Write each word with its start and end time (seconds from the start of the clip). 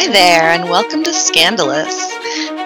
Hi 0.00 0.10
there, 0.10 0.44
and 0.44 0.70
welcome 0.70 1.04
to 1.04 1.12
Scandalous. 1.12 1.94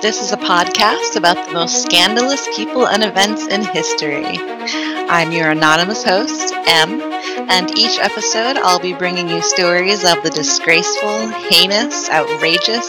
This 0.01 0.23
is 0.23 0.31
a 0.31 0.37
podcast 0.37 1.17
about 1.17 1.49
the 1.49 1.53
most 1.53 1.83
scandalous 1.83 2.46
people 2.55 2.87
and 2.87 3.03
events 3.03 3.49
in 3.49 3.64
history. 3.64 4.39
I'm 4.39 5.32
your 5.32 5.50
anonymous 5.50 6.05
host, 6.05 6.55
M, 6.68 7.00
and 7.03 7.77
each 7.77 7.99
episode 7.99 8.57
I'll 8.57 8.79
be 8.79 8.95
bringing 8.95 9.29
you 9.29 9.43
stories 9.43 10.05
of 10.05 10.23
the 10.23 10.31
disgraceful, 10.31 11.27
heinous, 11.27 12.09
outrageous, 12.09 12.86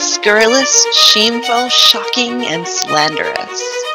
scurrilous, 0.00 0.86
shameful, 0.94 1.68
shocking, 1.68 2.46
and 2.46 2.68
slanderous. 2.68 3.87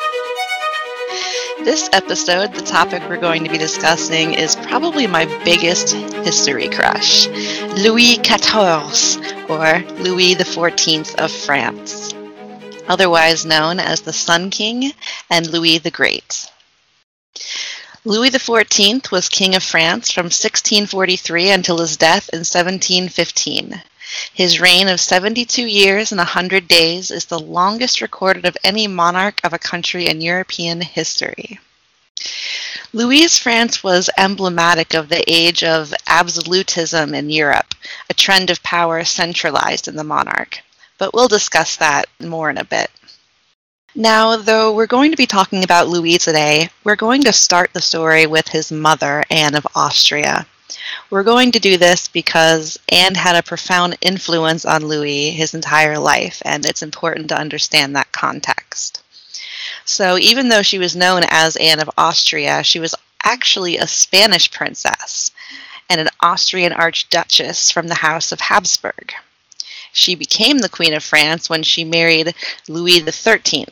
This 1.63 1.89
episode, 1.93 2.53
the 2.53 2.61
topic 2.61 3.03
we're 3.07 3.15
going 3.15 3.45
to 3.45 3.49
be 3.49 3.57
discussing 3.57 4.33
is 4.33 4.57
probably 4.57 5.07
my 5.07 5.23
biggest 5.45 5.93
history 5.93 6.67
crush 6.67 7.27
Louis 7.27 8.17
XIV, 8.17 9.49
or 9.49 10.03
Louis 10.03 10.35
XIV 10.35 11.15
of 11.15 11.31
France, 11.31 12.13
otherwise 12.89 13.45
known 13.45 13.79
as 13.79 14.01
the 14.01 14.11
Sun 14.11 14.49
King 14.49 14.91
and 15.29 15.47
Louis 15.47 15.77
the 15.77 15.89
Great. 15.89 16.51
Louis 18.03 18.31
XIV 18.31 19.09
was 19.09 19.29
King 19.29 19.55
of 19.55 19.63
France 19.63 20.11
from 20.11 20.25
1643 20.25 21.49
until 21.49 21.77
his 21.77 21.95
death 21.95 22.27
in 22.33 22.39
1715. 22.39 23.81
His 24.33 24.59
reign 24.59 24.87
of 24.87 24.99
72 24.99 25.65
years 25.65 26.11
and 26.11 26.19
100 26.19 26.67
days 26.67 27.11
is 27.11 27.25
the 27.25 27.39
longest 27.39 28.01
recorded 28.01 28.45
of 28.45 28.57
any 28.63 28.87
monarch 28.87 29.39
of 29.43 29.53
a 29.53 29.59
country 29.59 30.07
in 30.07 30.21
European 30.21 30.81
history. 30.81 31.59
Louis' 32.93 33.37
France 33.37 33.83
was 33.83 34.09
emblematic 34.17 34.93
of 34.93 35.09
the 35.09 35.23
age 35.27 35.63
of 35.63 35.93
absolutism 36.05 37.13
in 37.13 37.29
Europe, 37.29 37.73
a 38.09 38.13
trend 38.13 38.49
of 38.49 38.61
power 38.61 39.03
centralized 39.03 39.87
in 39.87 39.95
the 39.95 40.03
monarch. 40.03 40.61
But 40.97 41.13
we'll 41.13 41.27
discuss 41.27 41.75
that 41.77 42.05
more 42.19 42.49
in 42.49 42.57
a 42.57 42.63
bit. 42.63 42.91
Now, 43.95 44.37
though 44.37 44.73
we're 44.73 44.87
going 44.87 45.11
to 45.11 45.17
be 45.17 45.27
talking 45.27 45.63
about 45.63 45.87
Louis 45.87 46.17
today, 46.17 46.69
we're 46.83 46.95
going 46.95 47.23
to 47.23 47.33
start 47.33 47.73
the 47.73 47.81
story 47.81 48.25
with 48.25 48.47
his 48.47 48.71
mother, 48.71 49.23
Anne 49.29 49.55
of 49.55 49.67
Austria. 49.75 50.47
We're 51.09 51.23
going 51.23 51.51
to 51.53 51.59
do 51.59 51.77
this 51.77 52.07
because 52.07 52.79
Anne 52.89 53.15
had 53.15 53.35
a 53.35 53.43
profound 53.43 53.97
influence 54.01 54.65
on 54.65 54.87
Louis 54.87 55.31
his 55.31 55.53
entire 55.53 55.97
life, 55.97 56.41
and 56.45 56.65
it's 56.65 56.81
important 56.81 57.29
to 57.29 57.37
understand 57.37 57.95
that 57.95 58.11
context. 58.11 59.01
So, 59.85 60.17
even 60.17 60.49
though 60.49 60.61
she 60.61 60.79
was 60.79 60.95
known 60.95 61.23
as 61.29 61.55
Anne 61.57 61.79
of 61.79 61.89
Austria, 61.97 62.63
she 62.63 62.79
was 62.79 62.95
actually 63.23 63.77
a 63.77 63.87
Spanish 63.87 64.51
princess 64.51 65.31
and 65.89 66.01
an 66.01 66.09
Austrian 66.21 66.73
archduchess 66.73 67.71
from 67.71 67.87
the 67.87 67.95
House 67.95 68.31
of 68.31 68.41
Habsburg. 68.41 69.13
She 69.91 70.15
became 70.15 70.59
the 70.59 70.69
Queen 70.69 70.93
of 70.93 71.03
France 71.03 71.49
when 71.49 71.63
she 71.63 71.83
married 71.83 72.33
Louis 72.67 72.99
XIII, 72.99 73.67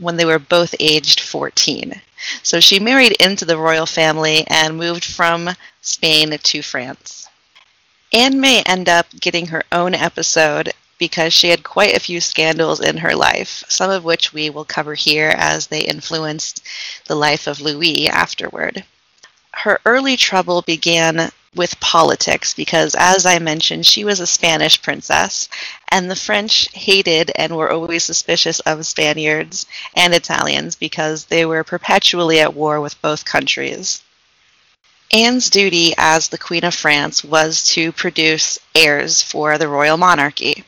when 0.00 0.16
they 0.16 0.24
were 0.24 0.38
both 0.38 0.74
aged 0.80 1.20
14. 1.20 2.00
So 2.42 2.58
she 2.58 2.80
married 2.80 3.12
into 3.12 3.44
the 3.44 3.56
royal 3.56 3.86
family 3.86 4.44
and 4.48 4.76
moved 4.76 5.04
from 5.04 5.50
Spain 5.82 6.36
to 6.36 6.62
France. 6.62 7.28
Anne 8.12 8.40
may 8.40 8.62
end 8.62 8.88
up 8.88 9.06
getting 9.20 9.46
her 9.46 9.62
own 9.70 9.94
episode 9.94 10.72
because 10.98 11.32
she 11.32 11.48
had 11.48 11.62
quite 11.62 11.96
a 11.96 12.00
few 12.00 12.20
scandals 12.20 12.80
in 12.80 12.98
her 12.98 13.14
life, 13.14 13.64
some 13.68 13.90
of 13.90 14.04
which 14.04 14.32
we 14.32 14.50
will 14.50 14.64
cover 14.64 14.94
here 14.94 15.32
as 15.36 15.66
they 15.66 15.80
influenced 15.80 16.62
the 17.06 17.14
life 17.14 17.46
of 17.46 17.60
Louis 17.60 18.08
afterward. 18.08 18.84
Her 19.52 19.80
early 19.86 20.16
trouble 20.16 20.62
began 20.62 21.30
with 21.54 21.80
politics 21.80 22.54
because, 22.54 22.94
as 22.96 23.26
I 23.26 23.38
mentioned, 23.40 23.84
she 23.84 24.04
was 24.04 24.20
a 24.20 24.26
Spanish 24.26 24.80
princess, 24.80 25.48
and 25.88 26.08
the 26.08 26.16
French 26.16 26.68
hated 26.72 27.32
and 27.34 27.56
were 27.56 27.72
always 27.72 28.04
suspicious 28.04 28.60
of 28.60 28.86
Spaniards 28.86 29.66
and 29.94 30.14
Italians 30.14 30.76
because 30.76 31.24
they 31.24 31.44
were 31.44 31.64
perpetually 31.64 32.38
at 32.40 32.54
war 32.54 32.80
with 32.80 33.00
both 33.02 33.24
countries. 33.24 34.02
Anne's 35.12 35.50
duty 35.50 35.92
as 35.98 36.28
the 36.28 36.38
Queen 36.38 36.64
of 36.64 36.72
France 36.72 37.24
was 37.24 37.64
to 37.64 37.90
produce 37.90 38.60
heirs 38.76 39.20
for 39.20 39.58
the 39.58 39.66
royal 39.66 39.96
monarchy. 39.96 40.64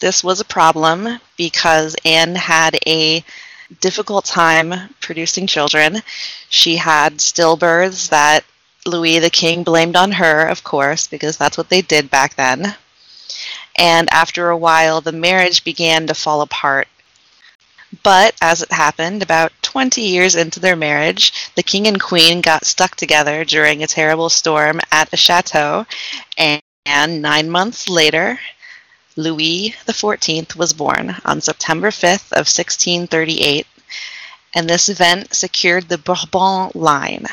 This 0.00 0.24
was 0.24 0.40
a 0.40 0.46
problem 0.46 1.20
because 1.36 1.94
Anne 2.06 2.34
had 2.34 2.78
a 2.86 3.22
difficult 3.80 4.24
time 4.24 4.94
producing 5.00 5.46
children. 5.46 6.02
She 6.48 6.76
had 6.76 7.18
stillbirths 7.18 8.08
that 8.08 8.44
Louis 8.84 9.20
the 9.20 9.30
King 9.30 9.62
blamed 9.62 9.94
on 9.96 10.12
her, 10.12 10.46
of 10.46 10.64
course, 10.64 11.06
because 11.06 11.36
that's 11.36 11.56
what 11.56 11.68
they 11.68 11.82
did 11.82 12.10
back 12.10 12.34
then. 12.34 12.74
And 13.76 14.12
after 14.12 14.50
a 14.50 14.56
while, 14.56 15.00
the 15.00 15.12
marriage 15.12 15.64
began 15.64 16.06
to 16.08 16.14
fall 16.14 16.40
apart. 16.42 16.88
But 18.02 18.34
as 18.40 18.62
it 18.62 18.72
happened, 18.72 19.22
about 19.22 19.52
20 19.62 20.00
years 20.00 20.34
into 20.34 20.58
their 20.60 20.76
marriage, 20.76 21.32
the 21.54 21.62
king 21.62 21.86
and 21.86 22.00
queen 22.00 22.40
got 22.40 22.64
stuck 22.64 22.96
together 22.96 23.44
during 23.44 23.82
a 23.82 23.86
terrible 23.86 24.30
storm 24.30 24.80
at 24.90 25.12
a 25.12 25.16
chateau, 25.16 25.86
and 26.36 26.62
nine 27.22 27.50
months 27.50 27.88
later, 27.88 28.40
Louis 29.14 29.74
XIV 29.86 30.56
was 30.56 30.72
born 30.72 31.16
on 31.24 31.40
September 31.40 31.90
5th 31.90 32.32
of 32.32 32.48
1638, 32.48 33.66
and 34.54 34.68
this 34.68 34.88
event 34.88 35.34
secured 35.34 35.88
the 35.88 35.98
Bourbon 35.98 36.72
line. 36.74 37.26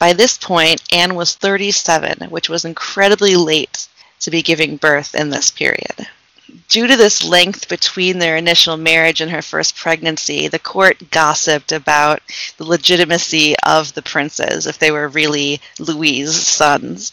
By 0.00 0.14
this 0.14 0.38
point, 0.38 0.82
Anne 0.90 1.14
was 1.14 1.34
37, 1.34 2.30
which 2.30 2.48
was 2.48 2.64
incredibly 2.64 3.36
late 3.36 3.86
to 4.20 4.30
be 4.30 4.40
giving 4.40 4.78
birth 4.78 5.14
in 5.14 5.28
this 5.28 5.50
period. 5.50 6.08
Due 6.68 6.86
to 6.86 6.96
this 6.96 7.22
length 7.22 7.68
between 7.68 8.18
their 8.18 8.38
initial 8.38 8.78
marriage 8.78 9.20
and 9.20 9.30
her 9.30 9.42
first 9.42 9.76
pregnancy, 9.76 10.48
the 10.48 10.58
court 10.58 11.10
gossiped 11.10 11.70
about 11.70 12.22
the 12.56 12.64
legitimacy 12.64 13.54
of 13.66 13.92
the 13.92 14.00
princes, 14.00 14.66
if 14.66 14.78
they 14.78 14.90
were 14.90 15.06
really 15.06 15.60
Louis's 15.78 16.46
sons. 16.46 17.12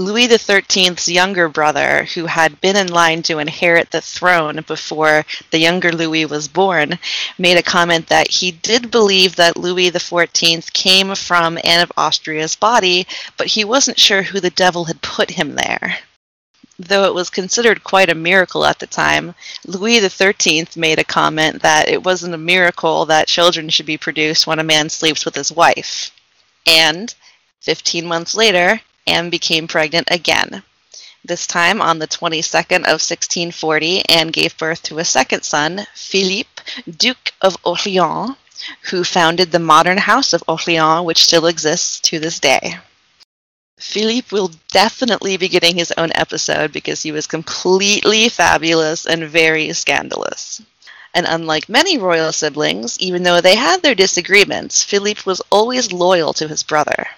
Louis 0.00 0.28
XIII's 0.28 1.08
younger 1.08 1.46
brother, 1.50 2.04
who 2.14 2.24
had 2.24 2.58
been 2.62 2.74
in 2.74 2.88
line 2.88 3.22
to 3.24 3.38
inherit 3.38 3.90
the 3.90 4.00
throne 4.00 4.64
before 4.66 5.26
the 5.50 5.58
younger 5.58 5.92
Louis 5.92 6.24
was 6.24 6.48
born, 6.48 6.98
made 7.36 7.58
a 7.58 7.62
comment 7.62 8.06
that 8.06 8.28
he 8.28 8.50
did 8.50 8.90
believe 8.90 9.36
that 9.36 9.58
Louis 9.58 9.90
XIV 9.90 10.72
came 10.72 11.14
from 11.14 11.58
Anne 11.64 11.82
of 11.82 11.92
Austria's 11.98 12.56
body, 12.56 13.06
but 13.36 13.48
he 13.48 13.62
wasn't 13.62 13.98
sure 13.98 14.22
who 14.22 14.40
the 14.40 14.48
devil 14.48 14.86
had 14.86 15.02
put 15.02 15.32
him 15.32 15.54
there. 15.54 15.98
Though 16.78 17.04
it 17.04 17.12
was 17.12 17.28
considered 17.28 17.84
quite 17.84 18.08
a 18.08 18.14
miracle 18.14 18.64
at 18.64 18.78
the 18.78 18.86
time, 18.86 19.34
Louis 19.66 20.00
XIII 20.00 20.66
made 20.76 20.98
a 20.98 21.04
comment 21.04 21.60
that 21.60 21.90
it 21.90 22.02
wasn't 22.02 22.32
a 22.32 22.38
miracle 22.38 23.04
that 23.04 23.28
children 23.28 23.68
should 23.68 23.84
be 23.84 23.98
produced 23.98 24.46
when 24.46 24.60
a 24.60 24.64
man 24.64 24.88
sleeps 24.88 25.26
with 25.26 25.34
his 25.34 25.52
wife. 25.52 26.10
And 26.66 27.14
15 27.60 28.06
months 28.06 28.34
later, 28.34 28.80
Anne 29.06 29.30
became 29.30 29.66
pregnant 29.68 30.08
again. 30.10 30.62
This 31.24 31.46
time 31.46 31.82
on 31.82 31.98
the 31.98 32.08
22nd 32.08 32.84
of 32.84 33.00
1640, 33.00 34.08
Anne 34.08 34.28
gave 34.28 34.56
birth 34.56 34.82
to 34.84 34.98
a 34.98 35.04
second 35.04 35.42
son, 35.42 35.86
Philippe, 35.94 36.62
Duke 36.90 37.34
of 37.42 37.56
Orleans, 37.62 38.36
who 38.84 39.04
founded 39.04 39.52
the 39.52 39.58
modern 39.58 39.98
House 39.98 40.32
of 40.32 40.42
Orleans, 40.48 41.04
which 41.04 41.24
still 41.24 41.46
exists 41.46 42.00
to 42.00 42.18
this 42.18 42.40
day. 42.40 42.78
Philippe 43.78 44.28
will 44.30 44.52
definitely 44.72 45.36
be 45.36 45.48
getting 45.48 45.76
his 45.76 45.92
own 45.96 46.10
episode 46.14 46.72
because 46.72 47.02
he 47.02 47.12
was 47.12 47.26
completely 47.26 48.28
fabulous 48.28 49.06
and 49.06 49.24
very 49.24 49.72
scandalous. 49.72 50.60
And 51.12 51.26
unlike 51.26 51.68
many 51.68 51.98
royal 51.98 52.32
siblings, 52.32 52.98
even 52.98 53.24
though 53.24 53.40
they 53.40 53.56
had 53.56 53.82
their 53.82 53.94
disagreements, 53.94 54.84
Philippe 54.84 55.22
was 55.26 55.42
always 55.50 55.92
loyal 55.92 56.32
to 56.34 56.48
his 56.48 56.62
brother. 56.62 57.08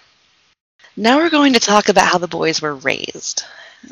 Now 0.97 1.17
we're 1.17 1.31
going 1.31 1.55
to 1.55 1.61
talk 1.61 1.89
about 1.89 2.09
how 2.09 2.19
the 2.19 2.29
boys 2.29 2.61
were 2.61 2.75
raised. 2.75 3.45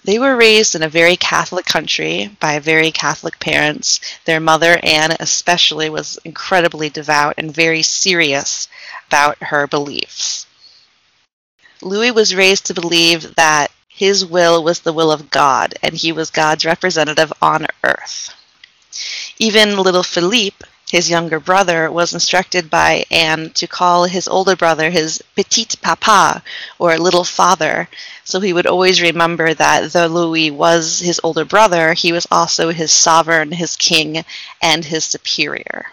They 0.05 0.19
were 0.19 0.37
raised 0.37 0.75
in 0.75 0.83
a 0.83 0.89
very 0.89 1.17
Catholic 1.17 1.65
country 1.65 2.37
by 2.41 2.59
very 2.59 2.91
Catholic 2.91 3.41
parents. 3.41 4.01
Their 4.27 4.39
mother, 4.39 4.79
Anne, 4.83 5.17
especially, 5.19 5.89
was 5.89 6.19
incredibly 6.27 6.91
devout 6.91 7.35
and 7.39 7.55
very 7.55 7.83
serious 7.83 8.69
about 9.09 9.43
her 9.43 9.67
beliefs. 9.67 10.45
Louis 11.81 12.11
was 12.11 12.35
raised 12.35 12.67
to 12.67 12.75
believe 12.75 13.35
that 13.35 13.71
his 13.89 14.27
will 14.27 14.63
was 14.63 14.81
the 14.81 14.93
will 14.93 15.11
of 15.11 15.31
God 15.31 15.75
and 15.83 15.95
he 15.95 16.13
was 16.13 16.31
God's 16.31 16.67
representative 16.67 17.33
on 17.41 17.67
earth. 17.83 18.35
Even 19.39 19.79
little 19.79 20.03
Philippe 20.03 20.67
his 20.91 21.09
younger 21.09 21.41
brother, 21.41 21.91
was 21.91 22.13
instructed 22.13 22.69
by 22.69 23.05
Anne 23.11 23.51
to 23.51 23.67
call 23.67 24.05
his 24.05 24.29
older 24.29 24.57
brother 24.57 24.91
his 24.91 25.23
petit 25.37 25.77
papa, 25.81 26.43
or 26.79 26.99
little 26.99 27.25
father, 27.25 27.89
so 28.25 28.41
he 28.41 28.53
would 28.53 28.67
always 28.67 29.01
remember 29.01 29.55
that 29.55 29.93
though 29.93 30.07
Louis 30.07 30.51
was 30.51 30.99
his 30.99 31.21
older 31.23 31.45
brother, 31.45 31.95
he 31.95 32.13
was 32.13 32.27
also 32.31 32.71
his 32.71 32.93
sovereign, 32.93 33.53
his 33.53 33.77
king, 33.77 34.25
and 34.61 34.85
his 34.85 35.05
superior. 35.05 35.87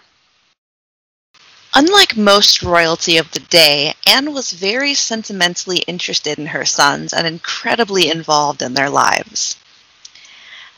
Unlike 1.74 2.16
most 2.16 2.62
royalty 2.62 3.18
of 3.18 3.30
the 3.30 3.40
day, 3.40 3.94
Anne 4.06 4.32
was 4.32 4.52
very 4.52 4.94
sentimentally 4.94 5.78
interested 5.78 6.38
in 6.38 6.46
her 6.46 6.64
sons 6.64 7.12
and 7.12 7.26
incredibly 7.26 8.10
involved 8.10 8.62
in 8.62 8.74
their 8.74 8.90
lives. 8.90 9.54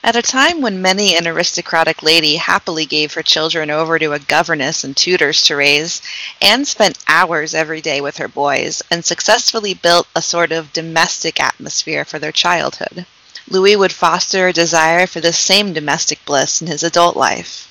At 0.03 0.17
a 0.17 0.23
time 0.23 0.63
when 0.63 0.81
many 0.81 1.15
an 1.15 1.29
aristocratic 1.29 2.03
lady 2.03 2.37
happily 2.37 2.87
gave 2.87 3.13
her 3.13 3.23
children 3.23 3.71
over 3.71 3.99
to 3.99 4.15
a 4.15 4.19
governess 4.19 4.83
and 4.83 4.97
tutors 4.97 5.43
to 5.43 5.57
raise, 5.57 6.01
Anne 6.41 6.65
spent 6.65 6.99
hours 7.07 7.55
every 7.55 7.83
day 7.83 8.01
with 8.01 8.17
her 8.17 8.27
boys 8.27 8.81
and 8.91 9.05
successfully 9.05 9.75
built 9.75 10.09
a 10.17 10.23
sort 10.23 10.53
of 10.53 10.73
domestic 10.73 11.39
atmosphere 11.39 12.07
for 12.07 12.19
their 12.19 12.33
childhood. 12.33 13.05
Louis 13.47 13.77
would 13.77 13.93
foster 13.93 14.49
a 14.49 14.55
desire 14.55 15.07
for 15.07 15.21
this 15.21 15.39
same 15.39 15.75
domestic 15.75 16.25
bliss 16.25 16.63
in 16.63 16.67
his 16.67 16.83
adult 16.83 17.15
life. 17.15 17.69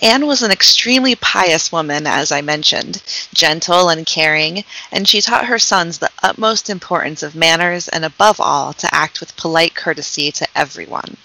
Anne 0.00 0.26
was 0.26 0.42
an 0.42 0.50
extremely 0.50 1.14
pious 1.14 1.70
woman, 1.70 2.06
as 2.06 2.32
I 2.32 2.40
mentioned, 2.40 3.02
gentle 3.34 3.90
and 3.90 4.06
caring, 4.06 4.64
and 4.90 5.06
she 5.06 5.20
taught 5.20 5.46
her 5.46 5.58
sons 5.58 5.98
the 5.98 6.10
utmost 6.22 6.70
importance 6.70 7.22
of 7.22 7.36
manners 7.36 7.88
and 7.88 8.06
above 8.06 8.40
all 8.40 8.72
to 8.72 8.92
act 8.92 9.20
with 9.20 9.36
polite 9.36 9.74
courtesy 9.74 10.32
to 10.32 10.48
everyone. 10.56 11.18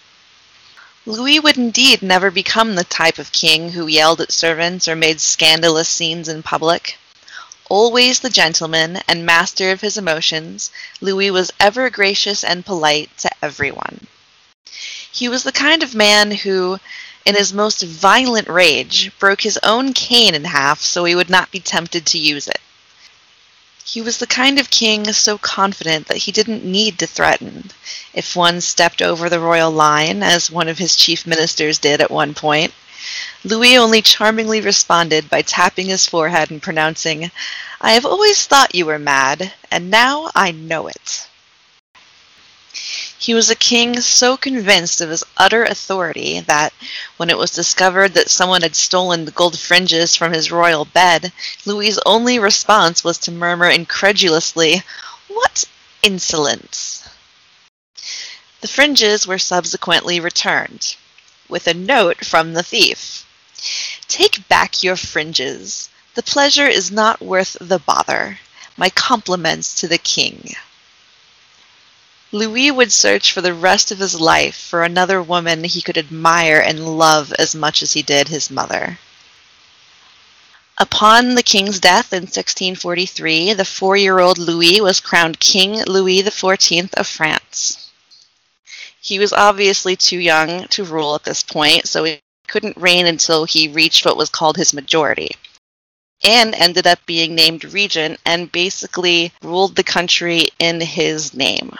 Louis 1.07 1.39
would 1.39 1.55
indeed 1.55 2.01
never 2.01 2.29
become 2.29 2.75
the 2.75 2.83
type 2.83 3.17
of 3.17 3.31
king 3.31 3.71
who 3.71 3.87
yelled 3.87 4.19
at 4.19 4.33
servants 4.33 4.89
or 4.89 4.95
made 4.97 5.21
scandalous 5.21 5.87
scenes 5.87 6.27
in 6.27 6.43
public. 6.43 6.97
Always 7.69 8.19
the 8.19 8.29
gentleman 8.29 9.01
and 9.07 9.25
master 9.25 9.71
of 9.71 9.79
his 9.79 9.97
emotions, 9.97 10.69
Louis 10.99 11.31
was 11.31 11.53
ever 11.61 11.89
gracious 11.89 12.43
and 12.43 12.65
polite 12.65 13.09
to 13.19 13.29
everyone. 13.41 14.07
He 15.09 15.29
was 15.29 15.43
the 15.43 15.53
kind 15.53 15.81
of 15.81 15.95
man 15.95 16.29
who, 16.31 16.77
in 17.23 17.35
his 17.35 17.53
most 17.53 17.83
violent 17.83 18.49
rage, 18.49 19.09
broke 19.17 19.43
his 19.43 19.57
own 19.63 19.93
cane 19.93 20.35
in 20.35 20.43
half 20.43 20.81
so 20.81 21.05
he 21.05 21.15
would 21.15 21.29
not 21.29 21.51
be 21.51 21.61
tempted 21.61 22.05
to 22.07 22.19
use 22.19 22.49
it. 22.49 22.59
He 23.89 24.01
was 24.01 24.17
the 24.17 24.27
kind 24.27 24.59
of 24.59 24.69
king 24.69 25.13
so 25.13 25.37
confident 25.37 26.07
that 26.07 26.17
he 26.17 26.31
didn't 26.33 26.65
need 26.65 26.99
to 26.99 27.07
threaten. 27.07 27.71
If 28.13 28.35
one 28.35 28.59
stepped 28.59 29.01
over 29.01 29.29
the 29.29 29.39
royal 29.39 29.71
line, 29.71 30.21
as 30.23 30.51
one 30.51 30.67
of 30.67 30.77
his 30.77 30.97
chief 30.97 31.25
ministers 31.25 31.77
did 31.77 32.01
at 32.01 32.11
one 32.11 32.33
point, 32.33 32.73
Louis 33.45 33.77
only 33.77 34.01
charmingly 34.01 34.59
responded 34.59 35.29
by 35.29 35.41
tapping 35.41 35.87
his 35.87 36.05
forehead 36.05 36.51
and 36.51 36.61
pronouncing, 36.61 37.31
I 37.79 37.93
have 37.93 38.05
always 38.05 38.43
thought 38.45 38.75
you 38.75 38.85
were 38.85 38.99
mad, 38.99 39.53
and 39.71 39.89
now 39.89 40.31
I 40.35 40.51
know 40.51 40.87
it. 40.87 41.25
He 43.19 43.33
was 43.33 43.49
a 43.49 43.55
king 43.55 43.99
so 43.99 44.37
convinced 44.37 45.01
of 45.01 45.09
his 45.09 45.23
utter 45.35 45.63
authority 45.63 46.39
that, 46.41 46.71
when 47.17 47.31
it 47.31 47.37
was 47.37 47.49
discovered 47.49 48.13
that 48.13 48.29
someone 48.29 48.61
had 48.61 48.75
stolen 48.75 49.25
the 49.25 49.31
gold 49.31 49.59
fringes 49.59 50.15
from 50.15 50.33
his 50.33 50.51
royal 50.51 50.85
bed, 50.85 51.33
Louis's 51.65 51.99
only 52.05 52.37
response 52.37 53.03
was 53.03 53.17
to 53.19 53.31
murmur 53.31 53.69
incredulously, 53.69 54.83
What 55.27 55.65
insolence! 56.03 57.09
The 58.61 58.67
fringes 58.67 59.25
were 59.25 59.39
subsequently 59.39 60.19
returned, 60.19 60.95
with 61.49 61.65
a 61.65 61.73
note 61.73 62.23
from 62.23 62.53
the 62.53 62.63
thief. 62.63 63.25
Take 64.07 64.47
back 64.47 64.83
your 64.83 64.95
fringes. 64.95 65.89
The 66.13 66.21
pleasure 66.21 66.67
is 66.67 66.91
not 66.91 67.19
worth 67.19 67.57
the 67.59 67.79
bother. 67.79 68.39
My 68.77 68.91
compliments 68.91 69.73
to 69.79 69.87
the 69.87 69.97
king. 69.97 70.55
Louis 72.33 72.71
would 72.71 72.91
search 72.91 73.31
for 73.31 73.39
the 73.39 73.53
rest 73.53 73.89
of 73.89 73.99
his 73.99 74.19
life 74.19 74.57
for 74.57 74.83
another 74.83 75.21
woman 75.21 75.63
he 75.63 75.81
could 75.81 75.97
admire 75.97 76.59
and 76.59 76.97
love 76.97 77.31
as 77.39 77.55
much 77.55 77.81
as 77.81 77.93
he 77.93 78.01
did 78.01 78.27
his 78.27 78.49
mother. 78.49 78.99
Upon 80.77 81.35
the 81.35 81.43
king's 81.43 81.79
death 81.79 82.11
in 82.11 82.23
1643, 82.23 83.53
the 83.53 83.63
four-year-old 83.63 84.37
Louis 84.37 84.81
was 84.81 84.99
crowned 84.99 85.39
King 85.39 85.81
Louis 85.85 86.21
XIV 86.21 86.93
of 86.95 87.07
France. 87.07 87.89
He 88.99 89.19
was 89.19 89.31
obviously 89.31 89.95
too 89.95 90.19
young 90.19 90.67
to 90.67 90.83
rule 90.83 91.15
at 91.15 91.23
this 91.23 91.43
point, 91.43 91.87
so 91.87 92.03
he 92.03 92.19
couldn't 92.47 92.75
reign 92.75 93.07
until 93.07 93.45
he 93.45 93.69
reached 93.69 94.05
what 94.05 94.17
was 94.17 94.29
called 94.29 94.57
his 94.57 94.73
majority. 94.73 95.31
Anne 96.23 96.53
ended 96.53 96.85
up 96.85 97.05
being 97.05 97.35
named 97.35 97.63
regent 97.63 98.19
and 98.25 98.51
basically 98.51 99.31
ruled 99.41 99.77
the 99.77 99.83
country 99.83 100.49
in 100.59 100.81
his 100.81 101.33
name. 101.33 101.77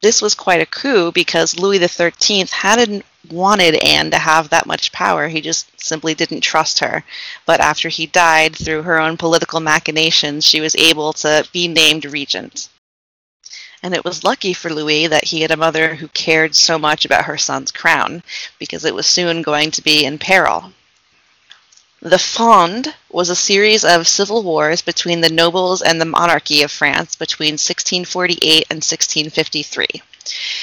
This 0.00 0.22
was 0.22 0.34
quite 0.34 0.60
a 0.60 0.66
coup 0.66 1.10
because 1.10 1.58
Louis 1.58 1.84
XIII 1.84 2.46
hadn't 2.52 3.04
wanted 3.30 3.82
Anne 3.82 4.12
to 4.12 4.18
have 4.18 4.50
that 4.50 4.66
much 4.66 4.92
power. 4.92 5.26
He 5.26 5.40
just 5.40 5.68
simply 5.80 6.14
didn't 6.14 6.42
trust 6.42 6.78
her. 6.78 7.04
But 7.46 7.60
after 7.60 7.88
he 7.88 8.06
died, 8.06 8.54
through 8.54 8.82
her 8.82 9.00
own 9.00 9.16
political 9.16 9.58
machinations, 9.58 10.44
she 10.46 10.60
was 10.60 10.76
able 10.76 11.12
to 11.14 11.46
be 11.52 11.66
named 11.66 12.04
regent. 12.04 12.68
And 13.82 13.94
it 13.94 14.04
was 14.04 14.24
lucky 14.24 14.52
for 14.52 14.70
Louis 14.72 15.08
that 15.08 15.24
he 15.24 15.40
had 15.40 15.50
a 15.50 15.56
mother 15.56 15.96
who 15.96 16.08
cared 16.08 16.54
so 16.54 16.78
much 16.78 17.04
about 17.04 17.24
her 17.24 17.38
son's 17.38 17.72
crown, 17.72 18.22
because 18.58 18.84
it 18.84 18.94
was 18.94 19.06
soon 19.06 19.42
going 19.42 19.70
to 19.72 19.82
be 19.82 20.04
in 20.04 20.18
peril. 20.18 20.72
The 22.00 22.18
Fronde 22.20 22.94
was 23.10 23.28
a 23.28 23.34
series 23.34 23.84
of 23.84 24.06
civil 24.06 24.44
wars 24.44 24.82
between 24.82 25.20
the 25.20 25.28
nobles 25.28 25.82
and 25.82 26.00
the 26.00 26.04
monarchy 26.04 26.62
of 26.62 26.70
France 26.70 27.16
between 27.16 27.54
1648 27.54 28.66
and 28.70 28.76
1653. 28.76 29.88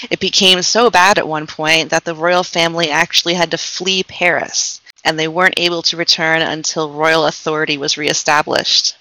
It 0.09 0.21
became 0.21 0.61
so 0.61 0.89
bad 0.89 1.17
at 1.17 1.27
one 1.27 1.45
point 1.45 1.89
that 1.89 2.05
the 2.05 2.15
royal 2.15 2.45
family 2.45 2.89
actually 2.89 3.33
had 3.33 3.51
to 3.51 3.57
flee 3.57 4.01
Paris, 4.01 4.79
and 5.03 5.19
they 5.19 5.27
weren't 5.27 5.59
able 5.59 5.81
to 5.81 5.97
return 5.97 6.41
until 6.41 6.91
royal 6.91 7.25
authority 7.25 7.77
was 7.77 7.97
reestablished. 7.97 8.95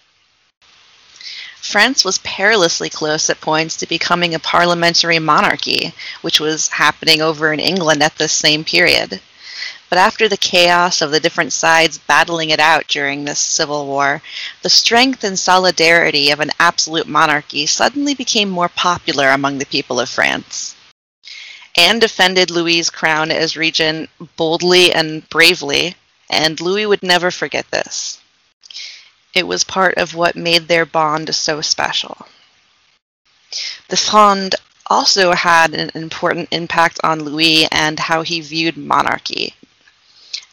France 1.61 2.05
was 2.05 2.19
perilously 2.19 2.91
close 2.91 3.31
at 3.31 3.41
points 3.41 3.77
to 3.77 3.87
becoming 3.87 4.35
a 4.35 4.41
parliamentary 4.41 5.21
monarchy, 5.21 5.95
which 6.21 6.41
was 6.41 6.67
happening 6.67 7.23
over 7.23 7.53
in 7.53 7.61
England 7.61 8.03
at 8.03 8.17
this 8.17 8.33
same 8.33 8.65
period. 8.65 9.21
But 9.95 10.01
after 10.01 10.29
the 10.29 10.37
chaos 10.37 11.03
of 11.03 11.13
the 11.13 11.21
different 11.21 11.53
sides 11.53 11.99
battling 11.99 12.51
it 12.51 12.59
out 12.59 12.89
during 12.89 13.25
this 13.25 13.39
civil 13.39 13.87
war, 13.87 14.23
the 14.63 14.69
strength 14.69 15.23
and 15.23 15.39
solidarity 15.39 16.33
of 16.33 16.41
an 16.41 16.51
absolute 16.59 17.07
monarchy 17.07 17.65
suddenly 17.67 18.13
became 18.13 18.49
more 18.49 18.69
popular 18.69 19.29
among 19.29 19.59
the 19.59 19.67
people 19.67 20.01
of 20.01 20.09
France. 20.09 20.75
Anne 21.77 22.01
defended 22.01 22.51
Louis's 22.51 22.91
crown 22.91 23.31
as 23.31 23.57
regent 23.57 24.11
boldly 24.37 24.93
and 24.93 25.29
bravely, 25.29 25.95
and 26.29 26.61
Louis 26.61 26.87
would 26.87 27.05
never 27.05 27.31
forget 27.31 27.71
this. 27.71 28.19
It 29.33 29.47
was 29.47 29.63
part 29.63 29.97
of 29.97 30.13
what 30.13 30.35
made 30.35 30.67
their 30.67 30.87
bond 30.87 31.33
so 31.37 31.61
special. 31.61 32.27
The 33.87 33.97
Fronde 33.97 34.57
also 34.89 35.35
had 35.35 35.73
an 35.73 35.93
important 35.95 36.49
impact 36.51 36.99
on 37.05 37.23
Louis 37.23 37.69
and 37.71 38.01
how 38.01 38.23
he 38.23 38.41
viewed 38.41 38.77
monarchy. 38.77 39.55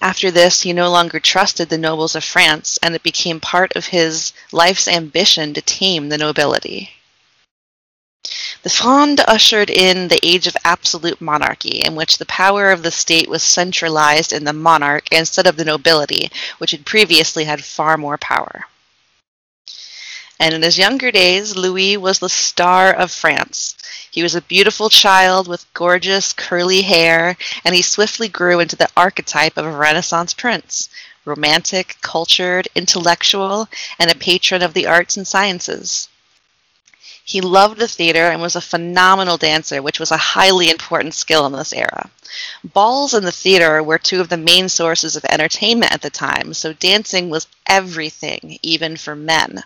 After 0.01 0.29
this, 0.29 0.61
he 0.61 0.73
no 0.73 0.89
longer 0.89 1.19
trusted 1.19 1.69
the 1.69 1.77
nobles 1.77 2.15
of 2.15 2.23
France, 2.23 2.77
and 2.83 2.93
it 2.93 3.03
became 3.03 3.39
part 3.39 3.75
of 3.75 3.87
his 3.87 4.33
life's 4.51 4.87
ambition 4.87 5.53
to 5.53 5.61
tame 5.61 6.09
the 6.09 6.17
nobility. 6.17 6.91
The 8.63 8.69
Fronde 8.69 9.21
ushered 9.27 9.71
in 9.71 10.07
the 10.07 10.19
age 10.21 10.45
of 10.45 10.55
absolute 10.63 11.19
monarchy, 11.19 11.79
in 11.79 11.95
which 11.95 12.19
the 12.19 12.27
power 12.27 12.71
of 12.71 12.83
the 12.83 12.91
state 12.91 13.27
was 13.27 13.41
centralized 13.41 14.31
in 14.31 14.43
the 14.43 14.53
monarch 14.53 15.07
instead 15.11 15.47
of 15.47 15.57
the 15.57 15.65
nobility, 15.65 16.29
which 16.59 16.69
had 16.69 16.85
previously 16.85 17.45
had 17.45 17.65
far 17.65 17.97
more 17.97 18.19
power. 18.19 18.67
And 20.41 20.55
in 20.55 20.63
his 20.63 20.79
younger 20.79 21.11
days, 21.11 21.55
Louis 21.55 21.97
was 21.97 22.17
the 22.17 22.27
star 22.27 22.91
of 22.91 23.11
France. 23.11 23.75
He 24.09 24.23
was 24.23 24.33
a 24.33 24.41
beautiful 24.41 24.89
child 24.89 25.47
with 25.47 25.71
gorgeous 25.75 26.33
curly 26.33 26.81
hair, 26.81 27.37
and 27.63 27.75
he 27.75 27.83
swiftly 27.83 28.27
grew 28.27 28.59
into 28.59 28.75
the 28.75 28.89
archetype 28.97 29.55
of 29.55 29.65
a 29.65 29.71
Renaissance 29.71 30.33
prince 30.33 30.89
romantic, 31.25 31.95
cultured, 32.01 32.67
intellectual, 32.73 33.69
and 33.99 34.09
a 34.09 34.15
patron 34.15 34.63
of 34.63 34.73
the 34.73 34.87
arts 34.87 35.15
and 35.15 35.27
sciences. 35.27 36.09
He 37.23 37.39
loved 37.39 37.77
the 37.77 37.87
theater 37.87 38.31
and 38.31 38.41
was 38.41 38.55
a 38.55 38.61
phenomenal 38.61 39.37
dancer, 39.37 39.79
which 39.79 39.99
was 39.99 40.09
a 40.09 40.17
highly 40.17 40.71
important 40.71 41.13
skill 41.13 41.45
in 41.45 41.53
this 41.53 41.71
era. 41.71 42.09
Balls 42.63 43.13
and 43.13 43.27
the 43.27 43.31
theater 43.31 43.83
were 43.83 43.99
two 43.99 44.19
of 44.19 44.29
the 44.29 44.37
main 44.37 44.69
sources 44.69 45.15
of 45.15 45.23
entertainment 45.25 45.91
at 45.91 46.01
the 46.01 46.09
time, 46.09 46.55
so 46.55 46.73
dancing 46.73 47.29
was 47.29 47.45
everything, 47.67 48.57
even 48.63 48.97
for 48.97 49.15
men. 49.15 49.63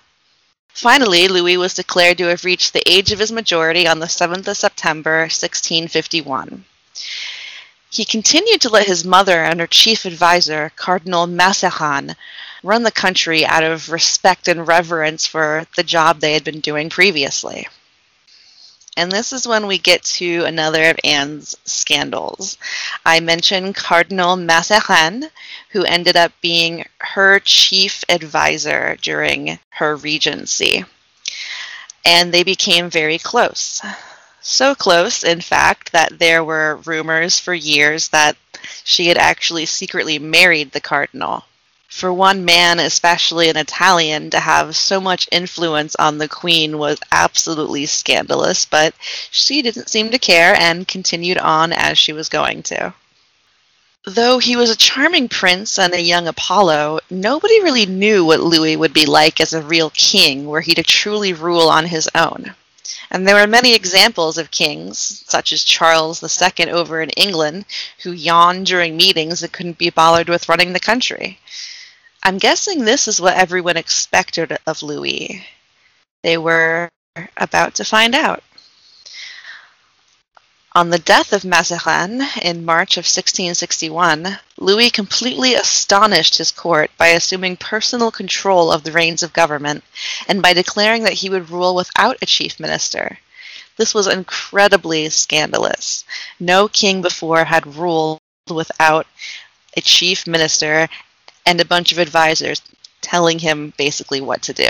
Finally, 0.76 1.30
Louis 1.30 1.56
was 1.56 1.74
declared 1.74 2.18
to 2.18 2.26
have 2.26 2.44
reached 2.44 2.74
the 2.74 2.84
age 2.86 3.14
of 3.14 3.20
his 3.20 3.32
majority 3.32 3.88
on 3.88 4.00
the 4.00 4.08
7th 4.08 4.46
of 4.46 4.58
September, 4.58 5.20
1651. 5.20 6.66
He 7.90 8.04
continued 8.04 8.60
to 8.60 8.68
let 8.68 8.86
his 8.86 9.06
mother 9.06 9.42
and 9.42 9.62
her 9.62 9.68
chief 9.68 10.04
advisor, 10.04 10.74
Cardinal 10.76 11.28
Mazarin, 11.28 12.18
run 12.62 12.84
the 12.84 12.92
country 12.92 13.46
out 13.46 13.64
of 13.64 13.90
respect 13.90 14.50
and 14.50 14.68
reverence 14.68 15.26
for 15.26 15.66
the 15.78 15.84
job 15.84 16.20
they 16.20 16.34
had 16.34 16.44
been 16.44 16.60
doing 16.60 16.90
previously. 16.90 17.70
And 18.98 19.12
this 19.12 19.34
is 19.34 19.48
when 19.48 19.68
we 19.68 19.78
get 19.78 20.04
to 20.04 20.46
another 20.46 20.90
of 20.90 21.00
Anne's 21.04 21.56
scandals. 21.66 22.58
I 23.06 23.20
mentioned 23.20 23.76
Cardinal 23.76 24.38
Mazarin, 24.38 25.30
who 25.72 25.84
ended 25.84 26.16
up 26.16 26.32
being 26.42 26.86
her 27.00 27.40
chief 27.40 28.06
advisor 28.08 28.98
during 29.02 29.60
her 29.70 29.98
regency. 29.98 30.86
And 32.06 32.34
they 32.34 32.44
became 32.44 32.90
very 32.90 33.18
close. 33.18 33.82
So 34.40 34.76
close, 34.76 35.24
in 35.24 35.42
fact, 35.42 35.92
that 35.92 36.20
there 36.20 36.44
were 36.44 36.78
rumors 36.86 37.40
for 37.40 37.54
years 37.54 38.10
that 38.10 38.38
she 38.84 39.08
had 39.08 39.18
actually 39.18 39.66
secretly 39.66 40.20
married 40.20 40.72
the 40.72 40.80
cardinal. 40.80 41.44
For 41.98 42.12
one 42.12 42.44
man, 42.44 42.80
especially 42.80 43.48
an 43.48 43.56
Italian, 43.56 44.30
to 44.32 44.40
have 44.42 44.76
so 44.76 45.00
much 45.00 45.30
influence 45.32 45.96
on 45.96 46.18
the 46.18 46.28
queen 46.28 46.78
was 46.78 47.00
absolutely 47.10 47.86
scandalous, 47.86 48.66
but 48.66 48.94
she 49.32 49.62
didn't 49.62 49.88
seem 49.88 50.12
to 50.12 50.20
care 50.20 50.54
and 50.60 50.86
continued 50.86 51.38
on 51.38 51.72
as 51.72 51.98
she 51.98 52.12
was 52.12 52.28
going 52.28 52.64
to. 52.64 52.94
Though 54.04 54.40
he 54.40 54.58
was 54.58 54.70
a 54.70 54.76
charming 54.76 55.30
prince 55.30 55.80
and 55.80 55.94
a 55.94 56.02
young 56.02 56.28
Apollo, 56.28 57.00
nobody 57.10 57.62
really 57.62 57.86
knew 57.86 58.26
what 58.26 58.42
Louis 58.42 58.76
would 58.76 58.94
be 58.94 59.06
like 59.06 59.40
as 59.40 59.54
a 59.54 59.62
real 59.62 59.90
king, 59.92 60.48
were 60.48 60.60
he 60.60 60.74
to 60.74 60.84
truly 60.84 61.32
rule 61.32 61.70
on 61.70 61.86
his 61.86 62.10
own. 62.14 62.56
And 63.10 63.26
there 63.26 63.36
were 63.36 63.48
many 63.48 63.74
examples 63.74 64.38
of 64.38 64.52
kings, 64.52 65.24
such 65.28 65.54
as 65.54 65.64
Charles 65.64 66.22
II 66.22 66.72
over 66.72 67.02
in 67.02 67.12
England, 67.12 67.64
who 68.04 68.12
yawned 68.12 68.66
during 68.66 68.98
meetings 68.98 69.42
and 69.42 69.54
couldn't 69.54 69.78
be 69.78 69.90
bothered 69.90 70.28
with 70.28 70.50
running 70.50 70.74
the 70.74 70.80
country. 70.82 71.40
I'm 72.26 72.40
guessing 72.40 72.84
this 72.86 73.08
is 73.08 73.22
what 73.22 73.38
everyone 73.38 73.78
expected 73.78 74.58
of 74.66 74.82
Louis. 74.82 75.46
They 76.24 76.40
were 76.40 76.90
about 77.38 77.76
to 77.76 77.86
find 77.86 78.16
out. 78.16 78.42
On 80.74 80.90
the 80.90 80.98
death 80.98 81.34
of 81.34 81.44
Mazarin 81.44 82.28
in 82.42 82.66
March 82.66 82.98
of 82.98 83.06
1661, 83.06 84.40
Louis 84.58 84.90
completely 84.90 85.54
astonished 85.54 86.40
his 86.40 86.50
court 86.50 86.90
by 86.98 87.10
assuming 87.10 87.58
personal 87.58 88.10
control 88.10 88.72
of 88.72 88.82
the 88.82 88.92
reins 88.92 89.22
of 89.22 89.32
government 89.32 89.84
and 90.28 90.42
by 90.42 90.54
declaring 90.54 91.04
that 91.04 91.14
he 91.14 91.30
would 91.30 91.52
rule 91.52 91.76
without 91.76 92.18
a 92.24 92.26
chief 92.26 92.60
minister. 92.60 93.20
This 93.78 93.94
was 93.94 94.08
incredibly 94.08 95.12
scandalous. 95.12 96.04
No 96.40 96.70
king 96.70 97.04
before 97.04 97.46
had 97.46 97.76
ruled 97.76 98.18
without 98.50 99.06
a 99.78 99.82
chief 99.82 100.26
minister 100.26 100.90
and 101.46 101.62
a 101.62 101.66
bunch 101.66 101.92
of 101.92 101.98
advisors 101.98 102.62
telling 103.02 103.40
him 103.40 103.74
basically 103.78 104.20
what 104.22 104.42
to 104.42 104.54
do. 104.54 104.70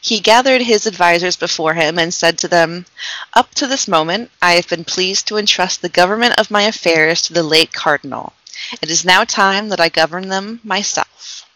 He 0.00 0.18
gathered 0.18 0.62
his 0.62 0.86
advisers 0.86 1.36
before 1.36 1.74
him 1.74 1.98
and 1.98 2.12
said 2.12 2.36
to 2.38 2.48
them, 2.48 2.86
Up 3.34 3.54
to 3.54 3.68
this 3.68 3.86
moment, 3.86 4.32
I 4.42 4.54
have 4.54 4.68
been 4.68 4.84
pleased 4.84 5.28
to 5.28 5.36
entrust 5.36 5.80
the 5.80 5.88
government 5.88 6.34
of 6.38 6.50
my 6.50 6.62
affairs 6.62 7.22
to 7.22 7.32
the 7.32 7.44
late 7.44 7.72
cardinal. 7.72 8.32
It 8.80 8.90
is 8.90 9.04
now 9.04 9.24
time 9.24 9.68
that 9.68 9.80
I 9.80 9.88
govern 9.88 10.28
them 10.28 10.60
myself. 10.64 11.46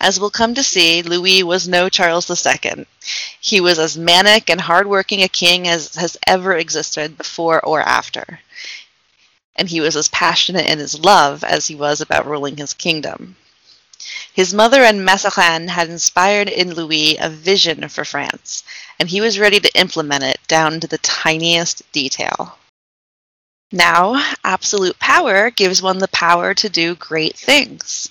As 0.00 0.20
we'll 0.20 0.30
come 0.30 0.54
to 0.54 0.62
see, 0.62 1.02
Louis 1.02 1.42
was 1.42 1.66
no 1.66 1.88
Charles 1.88 2.30
II. 2.30 2.86
He 3.40 3.60
was 3.60 3.80
as 3.80 3.98
manic 3.98 4.48
and 4.48 4.60
hardworking 4.60 5.22
a 5.24 5.28
king 5.28 5.66
as 5.66 5.96
has 5.96 6.16
ever 6.26 6.56
existed 6.56 7.18
before 7.18 7.60
or 7.66 7.80
after. 7.82 8.40
And 9.56 9.68
he 9.68 9.80
was 9.80 9.96
as 9.96 10.06
passionate 10.06 10.66
in 10.66 10.78
his 10.78 10.96
love 10.96 11.42
as 11.42 11.66
he 11.66 11.74
was 11.74 12.00
about 12.00 12.26
ruling 12.26 12.56
his 12.56 12.72
kingdom. 12.72 13.34
His 14.32 14.54
mother 14.54 14.82
and 14.82 15.04
Mazarin 15.04 15.68
had 15.68 15.90
inspired 15.90 16.48
in 16.48 16.74
Louis 16.74 17.16
a 17.18 17.28
vision 17.28 17.88
for 17.88 18.04
France, 18.04 18.62
and 18.98 19.08
he 19.08 19.20
was 19.20 19.38
ready 19.38 19.60
to 19.60 19.78
implement 19.78 20.24
it 20.24 20.38
down 20.46 20.80
to 20.80 20.86
the 20.86 20.98
tiniest 20.98 21.82
detail. 21.92 22.58
Now, 23.70 24.32
absolute 24.44 24.98
power 24.98 25.50
gives 25.50 25.82
one 25.82 25.98
the 25.98 26.08
power 26.08 26.54
to 26.54 26.68
do 26.68 26.94
great 26.94 27.36
things. 27.36 28.08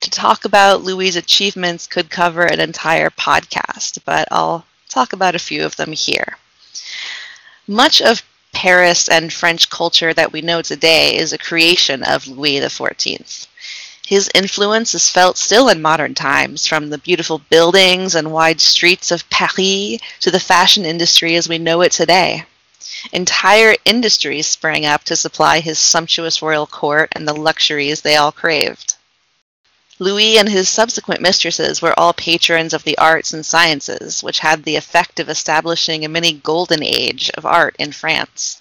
To 0.00 0.10
talk 0.10 0.44
about 0.44 0.82
Louis' 0.82 1.16
achievements 1.16 1.86
could 1.86 2.10
cover 2.10 2.44
an 2.44 2.60
entire 2.60 3.08
podcast, 3.08 4.00
but 4.04 4.28
I'll 4.30 4.66
talk 4.88 5.12
about 5.12 5.34
a 5.34 5.38
few 5.38 5.64
of 5.64 5.76
them 5.76 5.92
here. 5.92 6.36
Much 7.66 8.02
of 8.02 8.22
Paris 8.52 9.08
and 9.08 9.32
French 9.32 9.70
culture 9.70 10.12
that 10.12 10.32
we 10.32 10.42
know 10.42 10.60
today 10.60 11.16
is 11.16 11.32
a 11.32 11.38
creation 11.38 12.02
of 12.02 12.28
Louis 12.28 12.60
XIV. 12.60 13.46
His 14.12 14.28
influence 14.34 14.94
is 14.94 15.08
felt 15.08 15.38
still 15.38 15.70
in 15.70 15.80
modern 15.80 16.12
times, 16.12 16.66
from 16.66 16.90
the 16.90 16.98
beautiful 16.98 17.38
buildings 17.38 18.14
and 18.14 18.30
wide 18.30 18.60
streets 18.60 19.10
of 19.10 19.26
Paris 19.30 20.00
to 20.20 20.30
the 20.30 20.38
fashion 20.38 20.84
industry 20.84 21.34
as 21.34 21.48
we 21.48 21.56
know 21.56 21.80
it 21.80 21.92
today. 21.92 22.44
Entire 23.10 23.74
industries 23.86 24.46
sprang 24.46 24.84
up 24.84 25.02
to 25.04 25.16
supply 25.16 25.60
his 25.60 25.78
sumptuous 25.78 26.42
royal 26.42 26.66
court 26.66 27.08
and 27.12 27.26
the 27.26 27.32
luxuries 27.32 28.02
they 28.02 28.16
all 28.16 28.32
craved. 28.32 28.96
Louis 29.98 30.36
and 30.36 30.50
his 30.50 30.68
subsequent 30.68 31.22
mistresses 31.22 31.80
were 31.80 31.98
all 31.98 32.12
patrons 32.12 32.74
of 32.74 32.84
the 32.84 32.98
arts 32.98 33.32
and 33.32 33.46
sciences, 33.46 34.22
which 34.22 34.40
had 34.40 34.64
the 34.64 34.76
effect 34.76 35.20
of 35.20 35.30
establishing 35.30 36.04
a 36.04 36.08
mini 36.10 36.34
golden 36.34 36.82
age 36.82 37.30
of 37.30 37.46
art 37.46 37.74
in 37.78 37.92
France. 37.92 38.60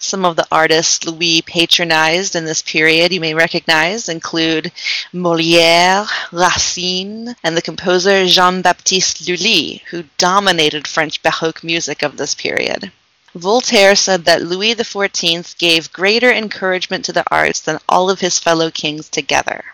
Some 0.00 0.24
of 0.24 0.36
the 0.36 0.46
artists 0.52 1.04
Louis 1.04 1.42
patronized 1.42 2.36
in 2.36 2.44
this 2.44 2.62
period 2.62 3.12
you 3.12 3.20
may 3.20 3.34
recognize 3.34 4.08
include 4.08 4.70
Molière, 5.12 6.08
Racine, 6.30 7.34
and 7.42 7.56
the 7.56 7.62
composer 7.62 8.26
Jean-Baptiste 8.28 9.26
Lully, 9.26 9.82
who 9.90 10.04
dominated 10.16 10.86
French 10.86 11.20
Baroque 11.20 11.64
music 11.64 12.02
of 12.02 12.16
this 12.16 12.36
period. 12.36 12.92
Voltaire 13.34 13.96
said 13.96 14.24
that 14.24 14.42
Louis 14.42 14.76
XIV 14.76 15.58
gave 15.58 15.92
greater 15.92 16.30
encouragement 16.30 17.04
to 17.04 17.12
the 17.12 17.24
arts 17.28 17.60
than 17.60 17.80
all 17.88 18.08
of 18.08 18.20
his 18.20 18.38
fellow 18.38 18.70
kings 18.70 19.08
together. 19.08 19.64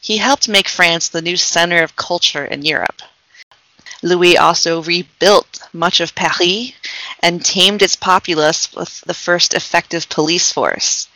He 0.00 0.16
helped 0.16 0.48
make 0.48 0.68
France 0.68 1.08
the 1.08 1.22
new 1.22 1.36
center 1.36 1.82
of 1.82 1.94
culture 1.94 2.44
in 2.44 2.64
Europe. 2.64 3.02
Louis 4.02 4.36
also 4.36 4.82
rebuilt 4.82 5.60
much 5.72 6.00
of 6.00 6.14
Paris 6.14 6.72
and 7.20 7.44
tamed 7.44 7.82
its 7.82 7.96
populace 7.96 8.72
with 8.72 9.02
the 9.02 9.14
first 9.14 9.52
effective 9.52 10.08
police 10.08 10.50
force. 10.50 11.08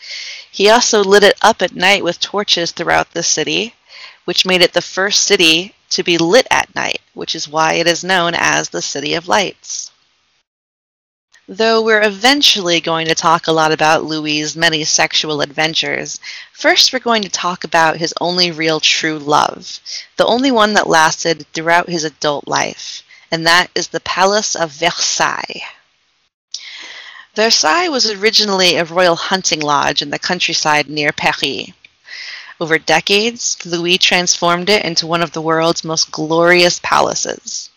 He 0.50 0.68
also 0.68 1.02
lit 1.02 1.22
it 1.22 1.38
up 1.40 1.62
at 1.62 1.74
night 1.74 2.04
with 2.04 2.20
torches 2.20 2.72
throughout 2.72 3.12
the 3.12 3.22
city, 3.22 3.74
which 4.26 4.44
made 4.44 4.62
it 4.62 4.74
the 4.74 4.82
first 4.82 5.24
city 5.24 5.74
to 5.90 6.02
be 6.02 6.18
lit 6.18 6.46
at 6.50 6.74
night, 6.74 7.00
which 7.14 7.34
is 7.34 7.48
why 7.48 7.74
it 7.74 7.86
is 7.86 8.04
known 8.04 8.34
as 8.34 8.68
the 8.68 8.82
City 8.82 9.14
of 9.14 9.28
Lights. 9.28 9.90
Though 11.46 11.82
we're 11.82 12.02
eventually 12.02 12.80
going 12.80 13.06
to 13.06 13.14
talk 13.14 13.46
a 13.46 13.52
lot 13.52 13.70
about 13.70 14.02
Louis's 14.02 14.56
many 14.56 14.82
sexual 14.84 15.42
adventures, 15.42 16.18
first 16.54 16.90
we're 16.90 17.00
going 17.00 17.20
to 17.20 17.28
talk 17.28 17.64
about 17.64 17.98
his 17.98 18.14
only 18.18 18.50
real 18.50 18.80
true 18.80 19.18
love, 19.18 19.78
the 20.16 20.24
only 20.24 20.50
one 20.50 20.72
that 20.72 20.88
lasted 20.88 21.46
throughout 21.52 21.90
his 21.90 22.02
adult 22.02 22.48
life, 22.48 23.02
and 23.30 23.46
that 23.46 23.70
is 23.74 23.88
the 23.88 24.00
Palace 24.00 24.54
of 24.56 24.70
Versailles. 24.70 25.60
Versailles 27.34 27.88
was 27.88 28.10
originally 28.10 28.76
a 28.76 28.84
royal 28.86 29.16
hunting 29.16 29.60
lodge 29.60 30.00
in 30.00 30.08
the 30.08 30.18
countryside 30.18 30.88
near 30.88 31.12
Paris. 31.12 31.66
Over 32.58 32.78
decades, 32.78 33.58
Louis 33.66 33.98
transformed 33.98 34.70
it 34.70 34.82
into 34.82 35.06
one 35.06 35.20
of 35.20 35.32
the 35.32 35.42
world's 35.42 35.84
most 35.84 36.10
glorious 36.10 36.80
palaces. 36.82 37.68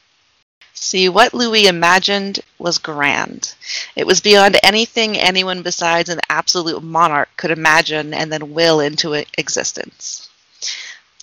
See, 0.80 1.10
what 1.10 1.34
Louis 1.34 1.68
imagined 1.68 2.40
was 2.60 2.78
grand. 2.78 3.56
It 3.96 4.06
was 4.06 4.22
beyond 4.22 4.58
anything 4.64 5.18
anyone 5.18 5.64
besides 5.64 6.08
an 6.08 6.22
absolute 6.30 6.84
monarch 6.84 7.30
could 7.36 7.52
imagine 7.52 8.14
and 8.14 8.32
then 8.32 8.54
will 8.54 8.80
into 8.80 9.14
existence. 9.38 10.30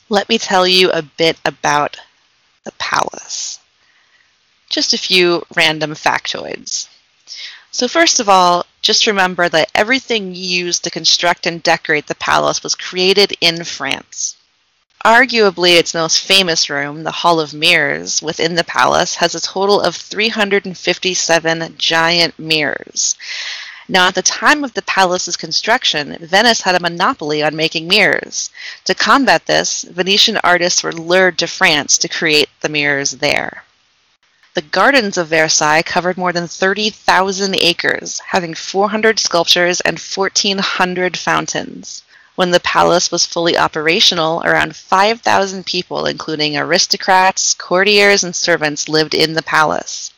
Let 0.09 0.29
me 0.29 0.39
tell 0.39 0.67
you 0.67 0.91
a 0.91 1.03
bit 1.03 1.39
about 1.45 1.97
the 2.65 2.73
palace. 2.73 3.61
Just 4.69 4.93
a 4.93 4.99
few 4.99 5.47
random 5.55 5.93
factoids. 5.93 6.89
So 7.71 7.87
first 7.89 8.21
of 8.21 8.29
all, 8.29 8.67
just 8.83 9.07
remember 9.07 9.49
that 9.49 9.71
everything 9.75 10.35
used 10.35 10.85
to 10.85 10.91
construct 10.91 11.47
and 11.47 11.63
decorate 11.63 12.09
the 12.09 12.17
palace 12.17 12.63
was 12.63 12.75
created 12.75 13.35
in 13.41 13.65
France. 13.65 14.37
Arguably 15.05 15.79
its 15.79 15.93
most 15.93 16.21
famous 16.21 16.71
room, 16.71 17.03
the 17.03 17.11
Hall 17.11 17.39
of 17.39 17.53
Mirrors, 17.53 18.23
within 18.23 18.55
the 18.55 18.65
palace, 18.65 19.17
has 19.17 19.35
a 19.35 19.41
total 19.41 19.79
of 19.83 19.95
357 19.95 21.75
giant 21.77 22.39
mirrors. 22.39 23.15
Now, 23.87 24.07
at 24.09 24.15
the 24.15 24.23
time 24.23 24.65
of 24.65 24.73
the 24.73 24.81
palace's 24.81 25.37
construction, 25.37 26.17
Venice 26.23 26.63
had 26.63 26.75
a 26.75 26.81
monopoly 26.81 27.43
on 27.43 27.55
making 27.55 27.87
mirrors. 27.87 28.49
To 28.87 28.95
combat 28.95 29.45
this, 29.45 29.83
Venetian 29.83 30.39
artists 30.39 30.83
were 30.83 30.91
lured 30.91 31.37
to 31.41 31.49
France 31.49 31.99
to 31.99 32.09
create 32.09 32.49
the 32.63 32.71
mirrors 32.71 33.11
there. 33.11 33.65
The 34.55 34.63
gardens 34.63 35.19
of 35.19 35.29
Versailles 35.29 35.83
covered 35.83 36.17
more 36.17 36.33
than 36.33 36.49
30,000 36.49 37.55
acres, 37.57 38.21
having 38.21 38.55
400 38.55 39.19
sculptures 39.19 39.83
and 39.83 39.99
1,400 39.99 41.19
fountains. 41.19 42.01
When 42.37 42.50
the 42.50 42.61
palace 42.61 43.12
was 43.12 43.26
fully 43.26 43.57
operational, 43.57 44.43
around 44.43 44.75
5,000 44.75 45.64
people, 45.64 46.07
including 46.07 46.57
aristocrats, 46.57 47.55
courtiers, 47.55 48.25
and 48.25 48.35
servants, 48.35 48.88
lived 48.88 49.14
in 49.14 49.35
the 49.35 49.43
palace. 49.43 50.12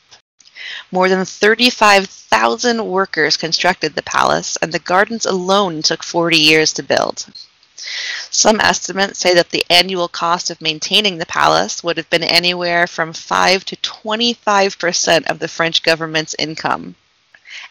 More 0.90 1.08
than 1.08 1.25
35,000 1.25 2.87
workers 2.87 3.37
constructed 3.37 3.94
the 3.94 4.02
palace, 4.02 4.56
and 4.62 4.73
the 4.73 4.78
gardens 4.78 5.26
alone 5.26 5.82
took 5.82 6.02
40 6.02 6.38
years 6.38 6.73
to 6.73 6.82
build. 6.82 7.26
Some 8.30 8.61
estimates 8.61 9.18
say 9.18 9.35
that 9.35 9.50
the 9.50 9.64
annual 9.68 10.08
cost 10.08 10.50
of 10.50 10.61
maintaining 10.61 11.18
the 11.18 11.26
palace 11.26 11.85
would 11.85 11.99
have 11.99 12.11
been 12.11 12.25
anywhere 12.25 12.87
from 12.87 13.12
5 13.12 13.64
to 13.66 13.76
25 13.76 14.78
percent 14.78 15.26
of 15.28 15.38
the 15.38 15.49
French 15.49 15.82
government's 15.82 16.35
income. 16.38 16.96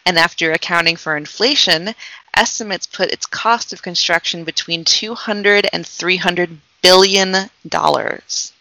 and 0.06 0.18
after 0.18 0.52
accounting 0.52 0.96
for 0.96 1.16
inflation, 1.16 1.94
estimates 2.36 2.86
put 2.86 3.10
its 3.10 3.26
cost 3.26 3.72
of 3.72 3.82
construction 3.82 4.44
between 4.44 4.84
200 4.84 5.68
and 5.72 5.86
300 5.86 6.60
billion 6.82 7.50
dollars. 7.66 8.52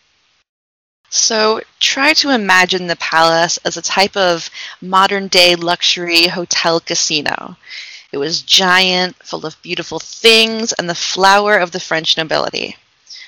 So 1.11 1.61
try 1.79 2.13
to 2.15 2.31
imagine 2.31 2.87
the 2.87 2.95
palace 2.95 3.57
as 3.63 3.77
a 3.77 3.81
type 3.81 4.17
of 4.17 4.49
modern 4.81 5.27
day 5.27 5.55
luxury 5.55 6.27
hotel 6.27 6.79
casino. 6.79 7.57
It 8.11 8.17
was 8.17 8.41
giant, 8.41 9.15
full 9.23 9.45
of 9.45 9.61
beautiful 9.61 9.99
things, 9.99 10.73
and 10.73 10.89
the 10.89 10.95
flower 10.95 11.57
of 11.57 11.71
the 11.71 11.79
French 11.79 12.17
nobility. 12.17 12.77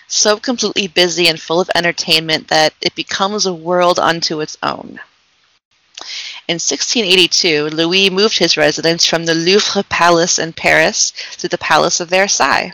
So 0.07 0.37
completely 0.37 0.87
busy 0.87 1.27
and 1.27 1.39
full 1.39 1.59
of 1.59 1.69
entertainment 1.75 2.47
that 2.47 2.73
it 2.81 2.95
becomes 2.95 3.45
a 3.45 3.53
world 3.53 3.99
unto 3.99 4.41
its 4.41 4.57
own. 4.63 4.99
In 6.47 6.55
1682, 6.55 7.67
Louis 7.71 8.09
moved 8.09 8.37
his 8.37 8.55
residence 8.55 9.05
from 9.05 9.25
the 9.25 9.35
Louvre 9.35 9.83
Palace 9.83 10.39
in 10.39 10.53
Paris 10.53 11.11
to 11.39 11.49
the 11.49 11.57
Palace 11.57 11.99
of 11.99 12.07
Versailles. 12.09 12.73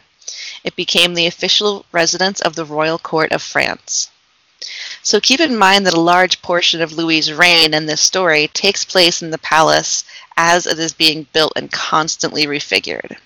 It 0.63 0.75
became 0.75 1.15
the 1.15 1.25
official 1.25 1.84
residence 1.92 2.39
of 2.39 2.53
the 2.53 2.65
royal 2.65 3.00
court 3.00 3.32
of 3.32 3.42
France. 3.42 4.10
So 5.01 5.20
keep 5.20 5.39
in 5.39 5.58
mind 5.58 5.88
that 5.88 5.96
a 5.96 6.00
large 6.00 6.44
portion 6.44 6.82
of 6.82 6.94
Louis's 6.94 7.34
reign 7.34 7.74
in 7.74 7.88
this 7.88 8.01
story 8.01 8.48
takes 8.48 8.86
place 8.86 9.24
in 9.24 9.32
the 9.32 9.39
palace 9.39 10.03
as 10.38 10.68
it 10.68 10.77
is 10.77 10.94
being 10.94 11.25
built 11.34 11.53
and 11.56 11.72
constantly 11.72 12.46
refigured. 12.46 13.18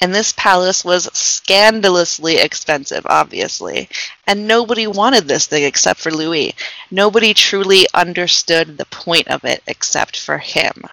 And 0.00 0.14
this 0.14 0.32
palace 0.32 0.84
was 0.84 1.10
scandalously 1.12 2.36
expensive, 2.38 3.06
obviously. 3.06 3.88
And 4.26 4.46
nobody 4.46 4.86
wanted 4.86 5.28
this 5.28 5.46
thing 5.46 5.64
except 5.64 6.00
for 6.00 6.10
Louis. 6.10 6.54
Nobody 6.90 7.34
truly 7.34 7.86
understood 7.92 8.78
the 8.78 8.86
point 8.86 9.28
of 9.28 9.44
it 9.44 9.62
except 9.66 10.18
for 10.18 10.38
him. 10.38 10.84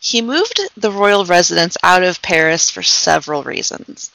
He 0.00 0.22
moved 0.22 0.60
the 0.76 0.90
royal 0.90 1.24
residence 1.24 1.76
out 1.82 2.02
of 2.02 2.22
Paris 2.22 2.70
for 2.70 2.82
several 2.82 3.42
reasons. 3.42 4.10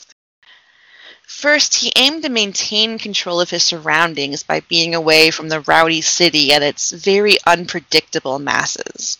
First, 1.37 1.75
he 1.75 1.93
aimed 1.95 2.23
to 2.23 2.29
maintain 2.29 2.99
control 2.99 3.39
of 3.39 3.49
his 3.49 3.63
surroundings 3.63 4.43
by 4.43 4.59
being 4.59 4.93
away 4.93 5.31
from 5.31 5.49
the 5.49 5.61
rowdy 5.61 6.01
city 6.01 6.51
and 6.51 6.63
its 6.63 6.91
very 6.91 7.37
unpredictable 7.47 8.37
masses. 8.37 9.17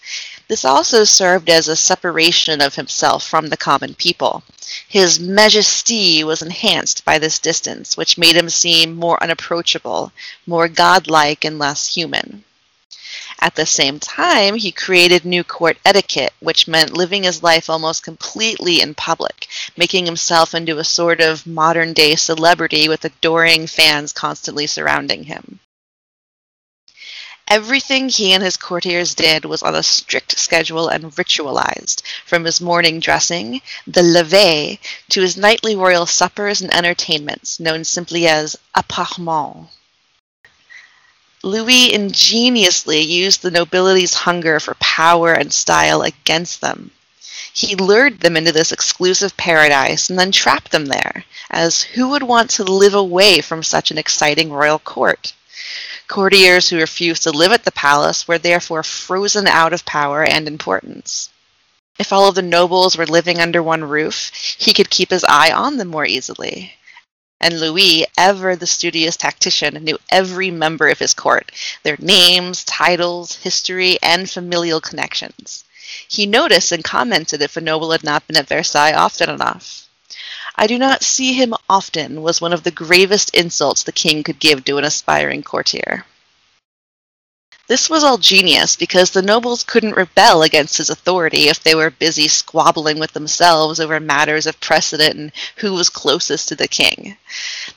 This 0.48 0.66
also 0.66 1.04
served 1.06 1.50
as 1.50 1.68
a 1.68 1.76
separation 1.76 2.62
of 2.62 2.76
himself 2.76 3.26
from 3.26 3.48
the 3.48 3.58
common 3.58 3.96
people. 3.96 4.44
His 4.88 5.20
majesty 5.20 6.24
was 6.24 6.42
enhanced 6.42 7.06
by 7.06 7.18
this 7.18 7.40
distance, 7.40 7.96
which 7.96 8.18
made 8.18 8.36
him 8.36 8.50
seem 8.50 8.96
more 8.96 9.22
unapproachable, 9.24 10.12
more 10.46 10.68
godlike, 10.68 11.46
and 11.46 11.58
less 11.58 11.96
human. 11.96 12.44
At 13.44 13.56
the 13.56 13.66
same 13.66 14.00
time, 14.00 14.54
he 14.54 14.72
created 14.72 15.26
new 15.26 15.44
court 15.44 15.80
etiquette, 15.84 16.34
which 16.40 16.68
meant 16.68 16.94
living 16.94 17.24
his 17.24 17.42
life 17.42 17.72
almost 17.72 18.04
completely 18.04 18.82
in 18.82 18.94
public, 18.94 19.48
making 19.76 20.06
himself 20.06 20.54
into 20.54 20.78
a 20.78 20.84
sort 20.84 21.20
of 21.20 21.48
modern 21.48 21.94
day 21.94 22.16
celebrity 22.16 22.88
with 22.88 23.04
adoring 23.04 23.66
fans 23.66 24.14
constantly 24.14 24.68
surrounding 24.68 25.24
him. 25.24 25.60
Everything 27.48 28.10
he 28.10 28.32
and 28.32 28.44
his 28.44 28.58
courtiers 28.58 29.16
did 29.16 29.44
was 29.44 29.64
on 29.64 29.74
a 29.74 29.82
strict 29.82 30.38
schedule 30.38 30.88
and 30.88 31.12
ritualized, 31.16 32.04
from 32.24 32.46
his 32.46 32.62
morning 32.62 33.00
dressing, 33.00 33.60
the 33.88 34.04
levee, 34.04 34.80
to 35.10 35.22
his 35.22 35.36
nightly 35.36 35.76
royal 35.76 36.06
suppers 36.06 36.62
and 36.62 36.72
entertainments, 36.72 37.60
known 37.60 37.84
simply 37.84 38.28
as 38.28 38.56
appartements. 38.76 39.76
Louis 41.44 41.92
ingeniously 41.92 43.02
used 43.02 43.42
the 43.42 43.50
nobility's 43.50 44.14
hunger 44.14 44.60
for 44.60 44.76
power 44.76 45.34
and 45.34 45.52
style 45.52 46.04
against 46.04 46.62
them. 46.62 46.92
He 47.52 47.76
lured 47.76 48.20
them 48.20 48.38
into 48.38 48.52
this 48.52 48.72
exclusive 48.72 49.36
paradise 49.38 50.08
and 50.08 50.20
then 50.20 50.32
trapped 50.32 50.70
them 50.70 50.86
there, 50.86 51.26
as 51.50 51.82
who 51.82 52.10
would 52.10 52.22
want 52.22 52.52
to 52.52 52.64
live 52.64 52.94
away 52.94 53.42
from 53.42 53.64
such 53.64 53.90
an 53.90 53.98
exciting 53.98 54.54
royal 54.54 54.78
court? 54.78 55.34
Courtiers 56.08 56.70
who 56.70 56.78
refused 56.78 57.24
to 57.24 57.32
live 57.32 57.52
at 57.52 57.66
the 57.66 57.72
palace 57.72 58.28
were 58.28 58.38
therefore 58.38 58.84
frozen 58.84 59.48
out 59.48 59.74
of 59.74 59.84
power 59.84 60.24
and 60.24 60.48
importance. 60.48 61.30
If 61.98 62.14
all 62.14 62.30
of 62.30 62.36
the 62.36 62.44
nobles 62.44 62.98
were 62.98 63.08
living 63.08 63.40
under 63.42 63.64
one 63.64 63.84
roof, 63.84 64.32
he 64.60 64.74
could 64.74 64.92
keep 64.92 65.10
his 65.10 65.24
eye 65.24 65.52
on 65.52 65.78
them 65.78 65.88
more 65.88 66.06
easily 66.06 66.76
and 67.42 67.60
Louis, 67.60 68.06
ever 68.18 68.56
the 68.56 68.66
studious 68.66 69.18
tactician, 69.18 69.74
knew 69.84 69.98
every 70.10 70.52
member 70.52 70.88
of 70.88 71.00
his 71.00 71.14
court, 71.14 71.52
their 71.84 71.98
names, 72.00 72.64
titles, 72.64 73.36
history, 73.36 73.98
and 74.02 74.30
familial 74.30 74.80
connections. 74.80 75.66
He 76.08 76.26
noticed 76.26 76.72
and 76.72 76.84
commented 76.84 77.42
if 77.42 77.58
a 77.58 77.62
noble 77.62 77.92
had 77.92 78.04
not 78.04 78.26
been 78.28 78.38
at 78.38 78.48
Versailles 78.48 78.94
often 78.94 79.30
enough. 79.30 79.88
I 80.56 80.68
do 80.68 80.78
not 80.78 81.04
see 81.04 81.34
him 81.34 81.56
often 81.70 82.22
was 82.22 82.40
one 82.40 82.54
of 82.54 82.64
the 82.64 82.72
gravest 82.72 83.34
insults 83.34 83.84
the 83.84 83.92
king 83.92 84.24
could 84.24 84.40
give 84.40 84.64
to 84.66 84.78
an 84.78 84.84
aspiring 84.86 85.44
courtier. 85.44 86.06
This 87.72 87.90
was 87.90 88.04
all 88.04 88.18
genius 88.18 88.76
because 88.76 89.12
the 89.12 89.22
nobles 89.22 89.64
couldn't 89.64 89.96
rebel 89.96 90.44
against 90.44 90.76
his 90.76 90.90
authority 90.90 91.48
if 91.48 91.64
they 91.64 91.74
were 91.74 91.90
busy 91.90 92.28
squabbling 92.28 93.00
with 93.00 93.14
themselves 93.14 93.80
over 93.80 93.98
matters 93.98 94.46
of 94.46 94.60
precedent 94.60 95.16
and 95.16 95.32
who 95.56 95.72
was 95.72 95.88
closest 95.88 96.50
to 96.50 96.56
the 96.58 96.68
king. 96.68 97.16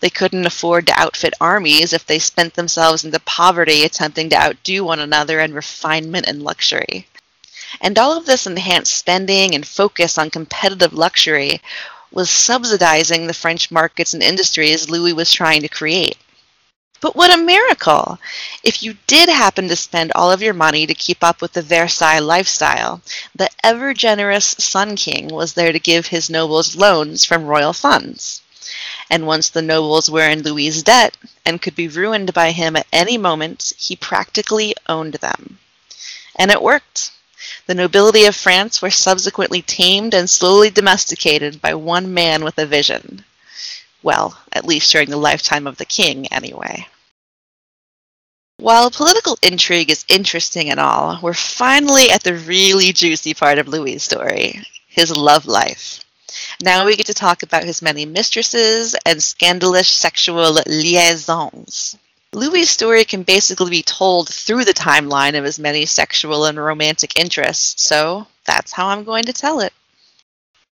They 0.00 0.10
couldn't 0.10 0.46
afford 0.46 0.88
to 0.88 1.00
outfit 1.00 1.32
armies 1.40 1.92
if 1.92 2.04
they 2.04 2.18
spent 2.18 2.54
themselves 2.54 3.04
into 3.04 3.20
poverty 3.20 3.84
attempting 3.84 4.30
to 4.30 4.36
outdo 4.36 4.82
one 4.82 4.98
another 4.98 5.38
in 5.38 5.54
refinement 5.54 6.26
and 6.26 6.42
luxury. 6.42 7.06
And 7.80 7.96
all 7.96 8.18
of 8.18 8.26
this 8.26 8.48
enhanced 8.48 8.96
spending 8.96 9.54
and 9.54 9.64
focus 9.64 10.18
on 10.18 10.28
competitive 10.28 10.92
luxury 10.92 11.60
was 12.10 12.32
subsidizing 12.32 13.28
the 13.28 13.32
French 13.32 13.70
markets 13.70 14.12
and 14.12 14.24
industries 14.24 14.90
Louis 14.90 15.12
was 15.12 15.30
trying 15.30 15.62
to 15.62 15.68
create. 15.68 16.16
But 17.04 17.16
what 17.16 17.30
a 17.30 17.36
miracle! 17.36 18.18
If 18.62 18.82
you 18.82 18.96
did 19.06 19.28
happen 19.28 19.68
to 19.68 19.76
spend 19.76 20.10
all 20.14 20.32
of 20.32 20.40
your 20.40 20.54
money 20.54 20.86
to 20.86 20.94
keep 20.94 21.22
up 21.22 21.42
with 21.42 21.52
the 21.52 21.60
Versailles 21.60 22.18
lifestyle, 22.18 23.02
the 23.34 23.50
ever 23.62 23.92
generous 23.92 24.54
Sun 24.58 24.96
King 24.96 25.28
was 25.28 25.52
there 25.52 25.70
to 25.70 25.78
give 25.78 26.06
his 26.06 26.30
nobles 26.30 26.76
loans 26.76 27.22
from 27.22 27.44
royal 27.44 27.74
funds. 27.74 28.40
And 29.10 29.26
once 29.26 29.50
the 29.50 29.60
nobles 29.60 30.08
were 30.08 30.26
in 30.26 30.44
Louis's 30.44 30.82
debt 30.82 31.18
and 31.44 31.60
could 31.60 31.76
be 31.76 31.88
ruined 31.88 32.32
by 32.32 32.52
him 32.52 32.74
at 32.74 32.86
any 32.90 33.18
moment, 33.18 33.74
he 33.76 33.96
practically 33.96 34.74
owned 34.88 35.16
them. 35.20 35.58
And 36.36 36.50
it 36.50 36.62
worked. 36.62 37.10
The 37.66 37.74
nobility 37.74 38.24
of 38.24 38.34
France 38.34 38.80
were 38.80 38.90
subsequently 38.90 39.60
tamed 39.60 40.14
and 40.14 40.30
slowly 40.30 40.70
domesticated 40.70 41.60
by 41.60 41.74
one 41.74 42.14
man 42.14 42.42
with 42.44 42.56
a 42.56 42.64
vision. 42.64 43.26
Well, 44.02 44.38
at 44.54 44.64
least 44.64 44.90
during 44.90 45.10
the 45.10 45.18
lifetime 45.18 45.66
of 45.66 45.76
the 45.76 45.84
king, 45.84 46.28
anyway. 46.28 46.86
While 48.58 48.92
political 48.92 49.36
intrigue 49.42 49.90
is 49.90 50.04
interesting 50.08 50.70
and 50.70 50.78
all, 50.78 51.18
we're 51.20 51.34
finally 51.34 52.10
at 52.10 52.22
the 52.22 52.34
really 52.34 52.92
juicy 52.92 53.34
part 53.34 53.58
of 53.58 53.66
Louis' 53.66 53.98
story 53.98 54.62
his 54.86 55.10
love 55.10 55.44
life. 55.44 56.04
Now 56.62 56.86
we 56.86 56.94
get 56.96 57.06
to 57.06 57.14
talk 57.14 57.42
about 57.42 57.64
his 57.64 57.82
many 57.82 58.06
mistresses 58.06 58.94
and 59.04 59.20
scandalous 59.20 59.88
sexual 59.88 60.60
liaisons. 60.66 61.96
Louis' 62.32 62.70
story 62.70 63.04
can 63.04 63.24
basically 63.24 63.70
be 63.70 63.82
told 63.82 64.28
through 64.28 64.64
the 64.64 64.72
timeline 64.72 65.36
of 65.36 65.44
his 65.44 65.58
many 65.58 65.84
sexual 65.84 66.44
and 66.44 66.56
romantic 66.56 67.18
interests, 67.18 67.82
so 67.82 68.28
that's 68.44 68.72
how 68.72 68.86
I'm 68.86 69.02
going 69.02 69.24
to 69.24 69.32
tell 69.32 69.60
it. 69.60 69.72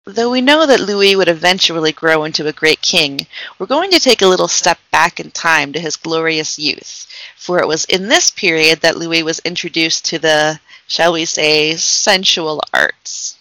Though 0.06 0.32
we 0.32 0.42
know 0.42 0.66
that 0.66 0.80
Louis 0.80 1.16
would 1.16 1.28
eventually 1.28 1.92
grow 1.92 2.24
into 2.24 2.48
a 2.48 2.54
great 2.54 2.82
king, 2.82 3.28
we're 3.60 3.68
going 3.68 3.92
to 3.92 4.00
take 4.00 4.24
a 4.24 4.28
little 4.28 4.48
step 4.48 4.80
back 4.90 5.20
in 5.20 5.30
time 5.30 5.74
to 5.74 5.80
his 5.80 5.96
glorious 5.96 6.58
youth, 6.58 7.06
for 7.38 7.60
it 7.60 7.68
was 7.68 7.86
in 7.86 8.08
this 8.08 8.32
period 8.32 8.82
that 8.82 8.98
Louis 8.98 9.22
was 9.22 9.38
introduced 9.46 10.06
to 10.06 10.18
the, 10.18 10.60
shall 10.88 11.14
we 11.14 11.26
say, 11.26 11.76
sensual 11.76 12.64
arts. 12.74 13.38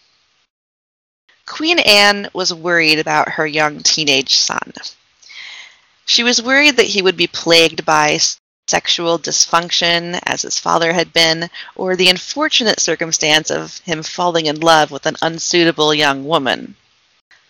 Queen 1.46 1.78
Anne 1.78 2.28
was 2.34 2.52
worried 2.52 2.98
about 2.98 3.30
her 3.30 3.46
young 3.46 3.82
teenage 3.82 4.36
son. 4.36 4.74
She 6.04 6.22
was 6.22 6.42
worried 6.42 6.76
that 6.76 6.86
he 6.88 7.00
would 7.00 7.16
be 7.16 7.26
plagued 7.26 7.86
by 7.86 8.20
sexual 8.70 9.18
dysfunction, 9.18 10.20
as 10.24 10.42
his 10.42 10.56
father 10.56 10.92
had 10.92 11.12
been, 11.12 11.50
or 11.74 11.96
the 11.96 12.08
unfortunate 12.08 12.78
circumstance 12.78 13.50
of 13.50 13.78
him 13.78 14.00
falling 14.00 14.46
in 14.46 14.60
love 14.60 14.92
with 14.92 15.06
an 15.06 15.16
unsuitable 15.20 15.92
young 15.92 16.24
woman. 16.24 16.76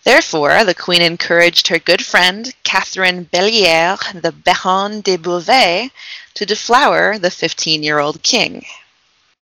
Therefore, 0.03 0.65
the 0.65 0.75
queen 0.75 1.03
encouraged 1.03 1.69
her 1.69 1.79
good 1.79 2.03
friend, 2.03 2.55
Catherine 2.65 3.25
Belliere, 3.25 3.99
the 4.15 4.33
Baronne 4.33 5.03
de 5.03 5.19
Beauvais, 5.19 5.91
to 6.33 6.47
deflower 6.47 7.19
the 7.19 7.31
15 7.31 7.83
year 7.83 7.99
old 7.99 8.23
king. 8.23 8.65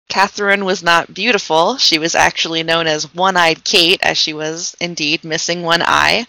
Catherine 0.08 0.66
was 0.66 0.84
not 0.84 1.16
beautiful. 1.16 1.80
She 1.80 1.98
was 1.98 2.14
actually 2.14 2.62
known 2.62 2.86
as 2.86 3.12
One 3.16 3.36
Eyed 3.36 3.64
Kate, 3.64 4.00
as 4.04 4.20
she 4.20 4.34
was 4.34 4.78
indeed 4.80 5.24
missing 5.24 5.64
one 5.64 5.82
eye, 5.82 6.28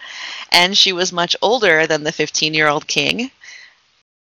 and 0.51 0.79
she 0.79 0.95
was 0.95 1.13
much 1.13 1.37
older 1.43 1.87
than 1.87 2.05
the 2.05 2.11
15 2.11 2.55
year 2.55 2.69
old 2.69 2.87
king 2.87 3.31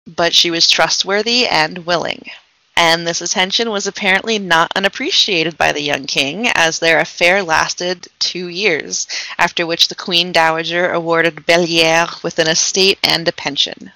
but 0.06 0.34
she 0.34 0.50
was 0.50 0.68
trustworthy 0.68 1.46
and 1.46 1.86
willing. 1.86 2.28
and 2.76 3.06
this 3.06 3.20
attention 3.20 3.70
was 3.70 3.86
apparently 3.86 4.38
not 4.38 4.72
unappreciated 4.74 5.56
by 5.56 5.70
the 5.70 5.82
young 5.82 6.06
king, 6.06 6.48
as 6.48 6.78
their 6.78 6.98
affair 6.98 7.42
lasted 7.42 8.08
two 8.18 8.48
years, 8.48 9.06
after 9.38 9.66
which 9.66 9.88
the 9.88 9.94
Queen 9.94 10.32
Dowager 10.32 10.90
awarded 10.90 11.36
Bellière 11.46 12.22
with 12.22 12.38
an 12.38 12.48
estate 12.48 12.98
and 13.02 13.28
a 13.28 13.32
pension. 13.32 13.92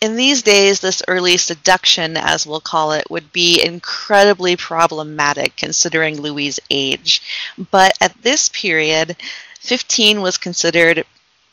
In 0.00 0.16
these 0.16 0.42
days, 0.42 0.80
this 0.80 1.02
early 1.08 1.38
seduction, 1.38 2.18
as 2.18 2.44
we'll 2.44 2.60
call 2.60 2.92
it, 2.92 3.10
would 3.10 3.32
be 3.32 3.64
incredibly 3.64 4.56
problematic 4.56 5.56
considering 5.56 6.20
Louis's 6.20 6.60
age. 6.68 7.22
But 7.70 7.96
at 8.02 8.20
this 8.22 8.50
period, 8.50 9.16
15 9.60 10.20
was 10.20 10.36
considered 10.36 11.06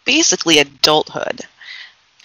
basically 0.04 0.60
adulthood. 0.60 1.48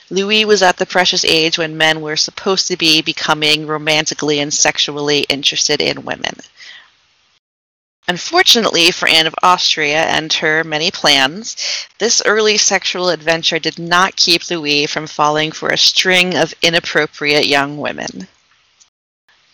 Louis 0.08 0.44
was 0.44 0.62
at 0.62 0.76
the 0.76 0.86
precious 0.86 1.24
age 1.24 1.58
when 1.58 1.76
men 1.76 2.00
were 2.00 2.16
supposed 2.16 2.68
to 2.68 2.76
be 2.76 3.02
becoming 3.02 3.66
romantically 3.66 4.38
and 4.38 4.54
sexually 4.54 5.20
interested 5.28 5.80
in 5.80 6.04
women. 6.04 6.36
Unfortunately 8.08 8.92
for 8.92 9.08
Anne 9.08 9.26
of 9.26 9.34
Austria 9.42 10.04
and 10.04 10.32
her 10.34 10.62
many 10.62 10.92
plans, 10.92 11.56
this 11.98 12.22
early 12.24 12.56
sexual 12.56 13.08
adventure 13.08 13.58
did 13.58 13.80
not 13.80 14.14
keep 14.14 14.48
Louis 14.48 14.86
from 14.86 15.08
falling 15.08 15.50
for 15.50 15.70
a 15.70 15.78
string 15.78 16.36
of 16.36 16.54
inappropriate 16.62 17.46
young 17.46 17.78
women. 17.78 18.28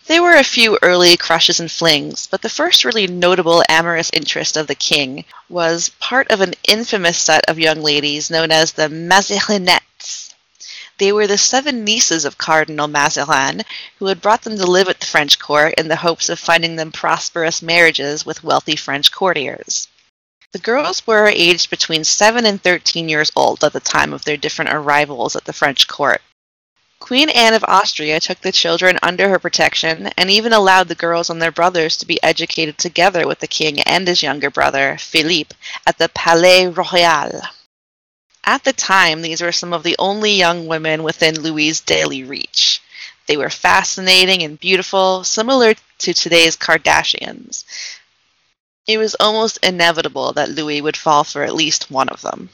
There 0.07 0.23
were 0.23 0.37
a 0.37 0.45
few 0.45 0.79
early 0.83 1.17
crushes 1.17 1.61
and 1.61 1.73
flings, 1.73 2.27
but 2.31 2.43
the 2.43 2.51
first 2.51 2.85
really 2.85 3.07
notable 3.07 3.63
amorous 3.71 4.11
interest 4.13 4.59
of 4.59 4.67
the 4.67 4.75
king 4.75 5.25
was 5.49 5.91
part 6.01 6.31
of 6.31 6.43
an 6.43 6.53
infamous 6.69 7.17
set 7.17 7.49
of 7.49 7.59
young 7.59 7.81
ladies 7.81 8.29
known 8.29 8.51
as 8.51 8.73
the 8.73 8.89
Mazarinettes 8.89 9.81
they 11.03 11.11
were 11.11 11.27
the 11.27 11.37
seven 11.37 11.83
nieces 11.83 12.25
of 12.25 12.39
Cardinal 12.39 12.87
Mazarin, 12.87 13.65
who 13.99 14.07
had 14.07 14.21
brought 14.21 14.43
them 14.43 14.57
to 14.57 14.65
live 14.65 14.89
at 14.89 15.01
the 15.01 15.07
French 15.07 15.37
court 15.37 15.75
in 15.77 15.89
the 15.89 15.97
hopes 15.97 16.29
of 16.29 16.39
finding 16.39 16.77
them 16.77 16.93
prosperous 16.93 17.61
marriages 17.61 18.25
with 18.25 18.45
wealthy 18.45 18.77
French 18.77 19.11
courtiers. 19.11 19.89
The 20.53 20.61
girls 20.61 21.05
were 21.05 21.27
aged 21.27 21.71
between 21.71 22.05
7 22.05 22.47
and 22.47 22.63
13 22.63 23.09
years 23.09 23.33
old 23.35 23.65
at 23.65 23.73
the 23.73 23.81
time 23.81 24.13
of 24.13 24.25
their 24.25 24.37
different 24.37 24.73
arrivals 24.73 25.35
at 25.35 25.45
the 25.45 25.53
French 25.53 25.89
court. 25.89 26.23
Queen 27.01 27.31
Anne 27.31 27.55
of 27.55 27.65
Austria 27.67 28.21
took 28.21 28.41
the 28.41 28.53
children 28.53 28.97
under 29.03 29.29
her 29.29 29.41
protection 29.41 30.07
and 30.17 30.31
even 30.31 30.53
allowed 30.53 30.87
the 30.87 30.95
girls 30.95 31.31
and 31.31 31.43
their 31.43 31.51
brothers 31.51 31.97
to 31.97 32.07
be 32.07 32.23
educated 32.23 32.79
together 32.79 33.27
with 33.27 33.41
the 33.41 33.49
king 33.49 33.81
and 33.81 34.07
his 34.07 34.23
younger 34.23 34.51
brother, 34.51 34.97
Philippe, 35.01 35.57
at 35.85 35.99
the 35.99 36.09
Palais 36.11 36.69
Royal. 36.69 37.43
At 38.45 38.65
the 38.65 38.73
time, 38.73 39.23
these 39.23 39.41
were 39.41 39.53
some 39.53 39.73
of 39.73 39.85
the 39.85 39.97
only 39.99 40.33
young 40.33 40.67
women 40.67 41.05
within 41.05 41.41
Louis's 41.41 41.81
daily 41.81 42.25
reach. 42.25 42.81
They 43.27 43.37
were 43.37 43.51
fascinating 43.51 44.43
and 44.43 44.59
beautiful, 44.59 45.23
similar 45.23 45.75
to 45.99 46.13
today's 46.13 46.57
Kardashians. 46.57 47.65
It 48.89 48.99
was 48.99 49.15
almost 49.21 49.59
inevitable 49.63 50.33
that 50.33 50.51
Louis 50.51 50.83
would 50.83 50.97
fall 50.97 51.23
for 51.23 51.45
at 51.45 51.55
least 51.55 51.91
one 51.91 52.09
of 52.09 52.23
them. 52.23 52.51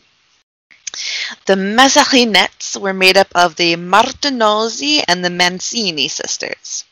The 1.46 1.54
Mazarinettes 1.54 2.76
were 2.76 2.92
made 2.92 3.16
up 3.16 3.28
of 3.34 3.56
the 3.56 3.76
Martinozzi 3.76 5.02
and 5.08 5.24
the 5.24 5.30
Mancini 5.30 6.08
sisters. 6.08 6.84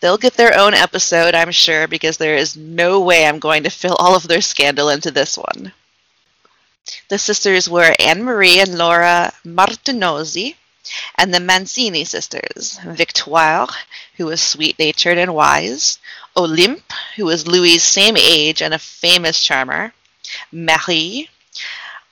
They'll 0.00 0.18
get 0.18 0.34
their 0.34 0.56
own 0.58 0.74
episode, 0.74 1.34
I'm 1.34 1.52
sure, 1.52 1.86
because 1.86 2.16
there 2.16 2.36
is 2.36 2.56
no 2.56 3.00
way 3.00 3.26
I'm 3.26 3.38
going 3.38 3.62
to 3.62 3.70
fill 3.70 3.94
all 3.94 4.16
of 4.16 4.26
their 4.26 4.40
scandal 4.40 4.88
into 4.88 5.10
this 5.12 5.36
one. 5.36 5.72
The 7.08 7.18
sisters 7.18 7.68
were 7.68 7.94
Anne 7.98 8.22
Marie 8.22 8.60
and 8.60 8.78
Laura 8.78 9.32
Martinozzi, 9.44 10.56
and 11.16 11.34
the 11.34 11.40
Mancini 11.40 12.04
sisters, 12.04 12.78
Victoire, 12.84 13.68
who 14.16 14.26
was 14.26 14.40
sweet 14.40 14.78
natured 14.78 15.18
and 15.18 15.34
wise, 15.34 15.98
Olympe, 16.36 16.92
who 17.16 17.26
was 17.26 17.46
Louis's 17.46 17.82
same 17.82 18.16
age 18.16 18.62
and 18.62 18.72
a 18.72 18.78
famous 18.78 19.42
charmer, 19.42 19.92
Marie, 20.50 21.28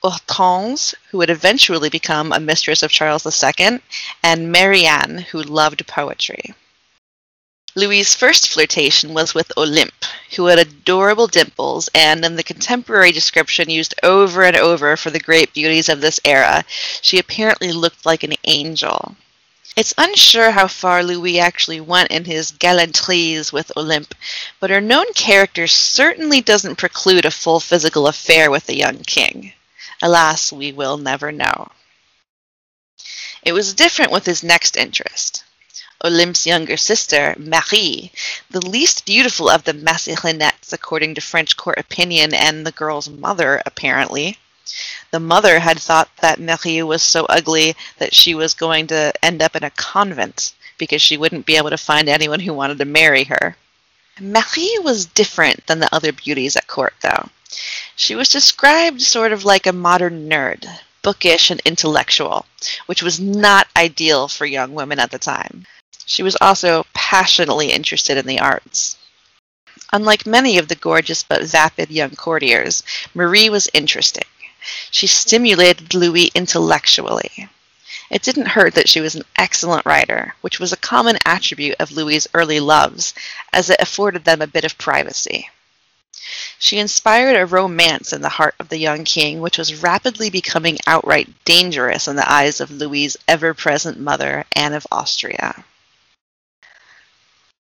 Hortense, 0.03 0.93
who 1.09 1.17
would 1.17 1.29
eventually 1.29 1.89
become 1.89 2.31
a 2.31 2.39
mistress 2.39 2.83
of 2.83 2.91
Charles 2.91 3.25
II, 3.25 3.79
and 4.21 4.51
Marianne, 4.51 5.17
who 5.17 5.41
loved 5.41 5.87
poetry. 5.87 6.53
Louis's 7.77 8.15
first 8.15 8.47
flirtation 8.47 9.13
was 9.13 9.35
with 9.35 9.55
Olympe, 9.55 10.03
who 10.35 10.47
had 10.47 10.57
adorable 10.57 11.27
dimples 11.27 11.91
and, 11.93 12.25
in 12.25 12.35
the 12.35 12.41
contemporary 12.41 13.11
description 13.11 13.69
used 13.69 13.93
over 14.01 14.43
and 14.43 14.55
over 14.55 14.97
for 14.97 15.11
the 15.11 15.19
great 15.19 15.53
beauties 15.53 15.87
of 15.87 16.01
this 16.01 16.19
era, 16.25 16.65
she 17.03 17.19
apparently 17.19 17.71
looked 17.71 18.03
like 18.03 18.23
an 18.23 18.33
angel. 18.45 19.15
It's 19.75 19.93
unsure 19.95 20.49
how 20.49 20.65
far 20.67 21.03
Louis 21.03 21.39
actually 21.39 21.79
went 21.79 22.09
in 22.09 22.25
his 22.25 22.49
gallantries 22.49 23.53
with 23.53 23.71
Olympe, 23.77 24.15
but 24.59 24.71
her 24.71 24.81
known 24.81 25.13
character 25.13 25.67
certainly 25.67 26.41
doesn't 26.41 26.77
preclude 26.77 27.25
a 27.25 27.29
full 27.29 27.59
physical 27.59 28.07
affair 28.07 28.49
with 28.49 28.65
the 28.65 28.75
young 28.75 29.03
king. 29.03 29.53
Alas, 30.01 30.51
we 30.51 30.71
will 30.71 30.97
never 30.97 31.31
know. 31.31 31.69
It 33.43 33.53
was 33.53 33.75
different 33.75 34.11
with 34.11 34.25
his 34.25 34.41
next 34.41 34.77
interest. 34.77 35.43
Olympe's 36.03 36.45
younger 36.45 36.77
sister, 36.77 37.35
Marie, 37.39 38.11
the 38.51 38.65
least 38.65 39.05
beautiful 39.05 39.49
of 39.49 39.63
the 39.63 39.73
Mazarinettes 39.73 40.71
according 40.71 41.15
to 41.15 41.21
French 41.21 41.57
court 41.57 41.79
opinion 41.79 42.33
and 42.35 42.65
the 42.65 42.71
girl's 42.71 43.09
mother, 43.09 43.61
apparently. 43.65 44.37
The 45.11 45.19
mother 45.19 45.59
had 45.59 45.79
thought 45.79 46.09
that 46.17 46.39
Marie 46.39 46.83
was 46.83 47.01
so 47.01 47.25
ugly 47.25 47.75
that 47.97 48.13
she 48.13 48.35
was 48.35 48.53
going 48.53 48.87
to 48.87 49.11
end 49.23 49.41
up 49.41 49.55
in 49.55 49.63
a 49.63 49.71
convent 49.71 50.53
because 50.77 51.01
she 51.01 51.17
wouldn't 51.17 51.45
be 51.47 51.57
able 51.57 51.71
to 51.71 51.77
find 51.77 52.07
anyone 52.07 52.41
who 52.41 52.53
wanted 52.53 52.77
to 52.77 52.85
marry 52.85 53.23
her. 53.23 53.57
Marie 54.19 54.79
was 54.83 55.05
different 55.05 55.65
than 55.67 55.79
the 55.79 55.93
other 55.95 56.11
beauties 56.11 56.55
at 56.55 56.67
court, 56.67 56.93
though. 57.01 57.29
She 57.95 58.13
was 58.13 58.29
described 58.29 59.01
sort 59.01 59.31
of 59.31 59.45
like 59.45 59.65
a 59.65 59.73
modern 59.73 60.29
nerd, 60.29 60.67
bookish 61.01 61.49
and 61.49 61.61
intellectual, 61.65 62.45
which 62.85 63.01
was 63.01 63.19
not 63.19 63.67
ideal 63.75 64.27
for 64.27 64.45
young 64.45 64.73
women 64.73 64.99
at 64.99 65.11
the 65.11 65.17
time. 65.17 65.65
She 66.09 66.23
was 66.23 66.37
also 66.39 66.85
passionately 66.93 67.73
interested 67.73 68.17
in 68.17 68.25
the 68.25 68.39
arts. 68.39 68.95
Unlike 69.91 70.25
many 70.25 70.57
of 70.57 70.69
the 70.69 70.75
gorgeous 70.75 71.21
but 71.21 71.43
vapid 71.43 71.91
young 71.91 72.15
courtiers, 72.15 72.81
Marie 73.13 73.49
was 73.49 73.69
interesting. 73.73 74.23
She 74.89 75.05
stimulated 75.05 75.93
Louis 75.93 76.31
intellectually. 76.33 77.49
It 78.09 78.21
didn't 78.21 78.55
hurt 78.55 78.73
that 78.75 78.87
she 78.87 79.01
was 79.01 79.15
an 79.15 79.25
excellent 79.35 79.85
writer, 79.85 80.33
which 80.39 80.61
was 80.61 80.71
a 80.71 80.77
common 80.77 81.19
attribute 81.25 81.75
of 81.77 81.91
Louis's 81.91 82.29
early 82.33 82.61
loves, 82.61 83.13
as 83.51 83.69
it 83.69 83.81
afforded 83.81 84.23
them 84.23 84.41
a 84.41 84.47
bit 84.47 84.63
of 84.63 84.77
privacy. 84.77 85.49
She 86.57 86.79
inspired 86.79 87.35
a 87.35 87.45
romance 87.45 88.13
in 88.13 88.21
the 88.21 88.29
heart 88.29 88.55
of 88.59 88.69
the 88.69 88.79
young 88.79 89.03
king, 89.03 89.41
which 89.41 89.57
was 89.57 89.75
rapidly 89.75 90.29
becoming 90.29 90.77
outright 90.87 91.27
dangerous 91.43 92.07
in 92.07 92.15
the 92.15 92.31
eyes 92.31 92.61
of 92.61 92.71
Louis's 92.71 93.17
ever 93.27 93.53
present 93.53 93.99
mother, 93.99 94.45
Anne 94.53 94.73
of 94.73 94.87
Austria. 94.89 95.65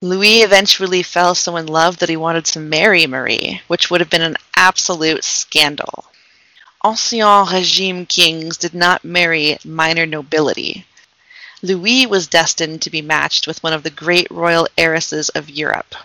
Louis 0.03 0.41
eventually 0.41 1.01
fell 1.01 1.33
so 1.33 1.55
in 1.55 1.65
love 1.65 1.99
that 1.99 2.09
he 2.09 2.17
wanted 2.17 2.43
to 2.43 2.59
marry 2.59 3.07
Marie, 3.07 3.61
which 3.67 3.89
would 3.89 4.01
have 4.01 4.09
been 4.09 4.21
an 4.21 4.35
absolute 4.53 5.23
scandal. 5.23 6.03
Ancien 6.83 7.47
regime 7.49 8.05
kings 8.05 8.57
did 8.57 8.73
not 8.73 9.05
marry 9.05 9.57
minor 9.63 10.05
nobility. 10.05 10.85
Louis 11.61 12.05
was 12.05 12.27
destined 12.27 12.81
to 12.81 12.89
be 12.89 13.01
matched 13.01 13.47
with 13.47 13.63
one 13.63 13.71
of 13.71 13.83
the 13.83 13.89
great 13.89 14.29
royal 14.29 14.67
heiresses 14.77 15.29
of 15.29 15.49
Europe. 15.49 15.95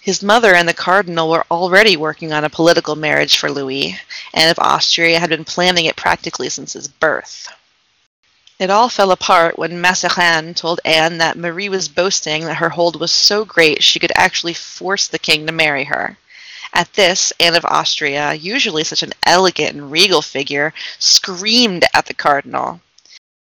His 0.00 0.24
mother 0.24 0.52
and 0.52 0.68
the 0.68 0.74
cardinal 0.74 1.30
were 1.30 1.46
already 1.52 1.96
working 1.96 2.32
on 2.32 2.42
a 2.42 2.50
political 2.50 2.96
marriage 2.96 3.38
for 3.38 3.48
Louis, 3.48 3.96
Anne 4.34 4.50
of 4.50 4.58
Austria 4.58 5.20
had 5.20 5.30
been 5.30 5.44
planning 5.44 5.84
it 5.84 5.94
practically 5.94 6.48
since 6.48 6.72
his 6.72 6.88
birth. 6.88 7.48
It 8.60 8.68
all 8.68 8.90
fell 8.90 9.10
apart 9.10 9.58
when 9.58 9.80
Mazarin 9.80 10.52
told 10.52 10.82
Anne 10.84 11.16
that 11.16 11.38
Marie 11.38 11.70
was 11.70 11.88
boasting 11.88 12.44
that 12.44 12.56
her 12.56 12.68
hold 12.68 13.00
was 13.00 13.10
so 13.10 13.46
great 13.46 13.82
she 13.82 13.98
could 13.98 14.12
actually 14.14 14.52
force 14.52 15.06
the 15.06 15.18
king 15.18 15.46
to 15.46 15.52
marry 15.52 15.84
her. 15.84 16.18
At 16.74 16.92
this, 16.92 17.32
Anne 17.40 17.54
of 17.54 17.64
Austria, 17.64 18.34
usually 18.34 18.84
such 18.84 19.02
an 19.02 19.14
elegant 19.24 19.76
and 19.76 19.90
regal 19.90 20.20
figure, 20.20 20.74
screamed 20.98 21.86
at 21.94 22.04
the 22.04 22.12
cardinal. 22.12 22.82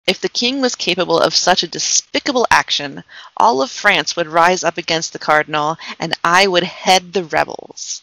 If 0.06 0.20
the 0.20 0.28
king 0.28 0.60
was 0.60 0.74
capable 0.74 1.18
of 1.18 1.34
such 1.34 1.62
a 1.62 1.66
despicable 1.66 2.46
action, 2.50 3.02
all 3.38 3.62
of 3.62 3.70
France 3.70 4.16
would 4.16 4.28
rise 4.28 4.62
up 4.62 4.76
against 4.76 5.14
the 5.14 5.18
cardinal, 5.18 5.78
and 5.98 6.12
I 6.24 6.46
would 6.46 6.62
head 6.64 7.14
the 7.14 7.24
rebels. 7.24 8.02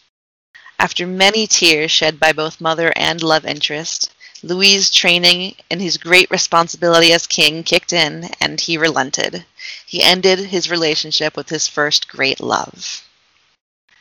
After 0.80 1.06
many 1.06 1.46
tears 1.46 1.92
shed 1.92 2.18
by 2.18 2.32
both 2.32 2.60
mother 2.60 2.92
and 2.96 3.22
love 3.22 3.44
interest, 3.44 4.10
Louis's 4.44 4.90
training 4.90 5.56
and 5.70 5.80
his 5.80 5.96
great 5.96 6.30
responsibility 6.30 7.12
as 7.14 7.26
king 7.26 7.62
kicked 7.64 7.94
in, 7.94 8.30
and 8.40 8.60
he 8.60 8.76
relented. 8.76 9.46
He 9.86 10.02
ended 10.02 10.38
his 10.38 10.70
relationship 10.70 11.34
with 11.34 11.48
his 11.48 11.66
first 11.66 12.08
great 12.08 12.40
love. 12.40 13.02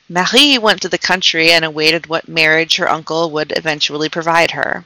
Marie 0.10 0.58
went 0.58 0.82
to 0.82 0.90
the 0.90 0.98
country 0.98 1.54
and 1.54 1.64
awaited 1.64 2.08
what 2.08 2.28
marriage 2.28 2.76
her 2.76 2.90
uncle 2.90 3.32
would 3.32 3.54
eventually 3.56 4.10
provide 4.10 4.52
her. 4.52 4.84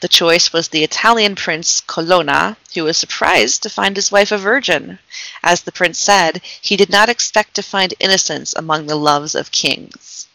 The 0.00 0.08
choice 0.08 0.54
was 0.54 0.68
the 0.68 0.84
Italian 0.84 1.34
prince 1.34 1.82
Colonna, 1.82 2.56
who 2.72 2.84
was 2.84 2.96
surprised 2.96 3.62
to 3.64 3.68
find 3.68 3.94
his 3.94 4.10
wife 4.10 4.32
a 4.32 4.38
virgin. 4.38 5.00
As 5.42 5.60
the 5.62 5.72
prince 5.72 5.98
said, 5.98 6.40
he 6.62 6.78
did 6.78 6.88
not 6.88 7.10
expect 7.10 7.54
to 7.56 7.62
find 7.62 7.92
innocence 8.00 8.54
among 8.56 8.86
the 8.86 8.96
loves 8.96 9.34
of 9.34 9.52
kings. 9.52 10.28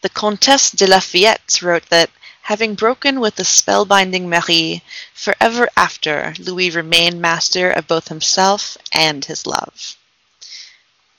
The 0.00 0.08
Comtesse 0.08 0.70
de 0.70 0.86
Lafayette 0.86 1.60
wrote 1.62 1.88
that, 1.90 2.10
having 2.48 2.74
broken 2.74 3.20
with 3.20 3.34
the 3.34 3.42
spellbinding 3.42 4.26
Marie, 4.26 4.80
forever 5.12 5.68
after 5.76 6.32
Louis 6.38 6.70
remained 6.70 7.20
master 7.20 7.70
of 7.70 7.86
both 7.86 8.08
himself 8.08 8.78
and 8.90 9.22
his 9.22 9.46
love. 9.46 9.98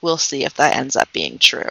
We'll 0.01 0.17
see 0.17 0.43
if 0.43 0.55
that 0.55 0.75
ends 0.75 0.95
up 0.95 1.13
being 1.13 1.37
true. 1.37 1.69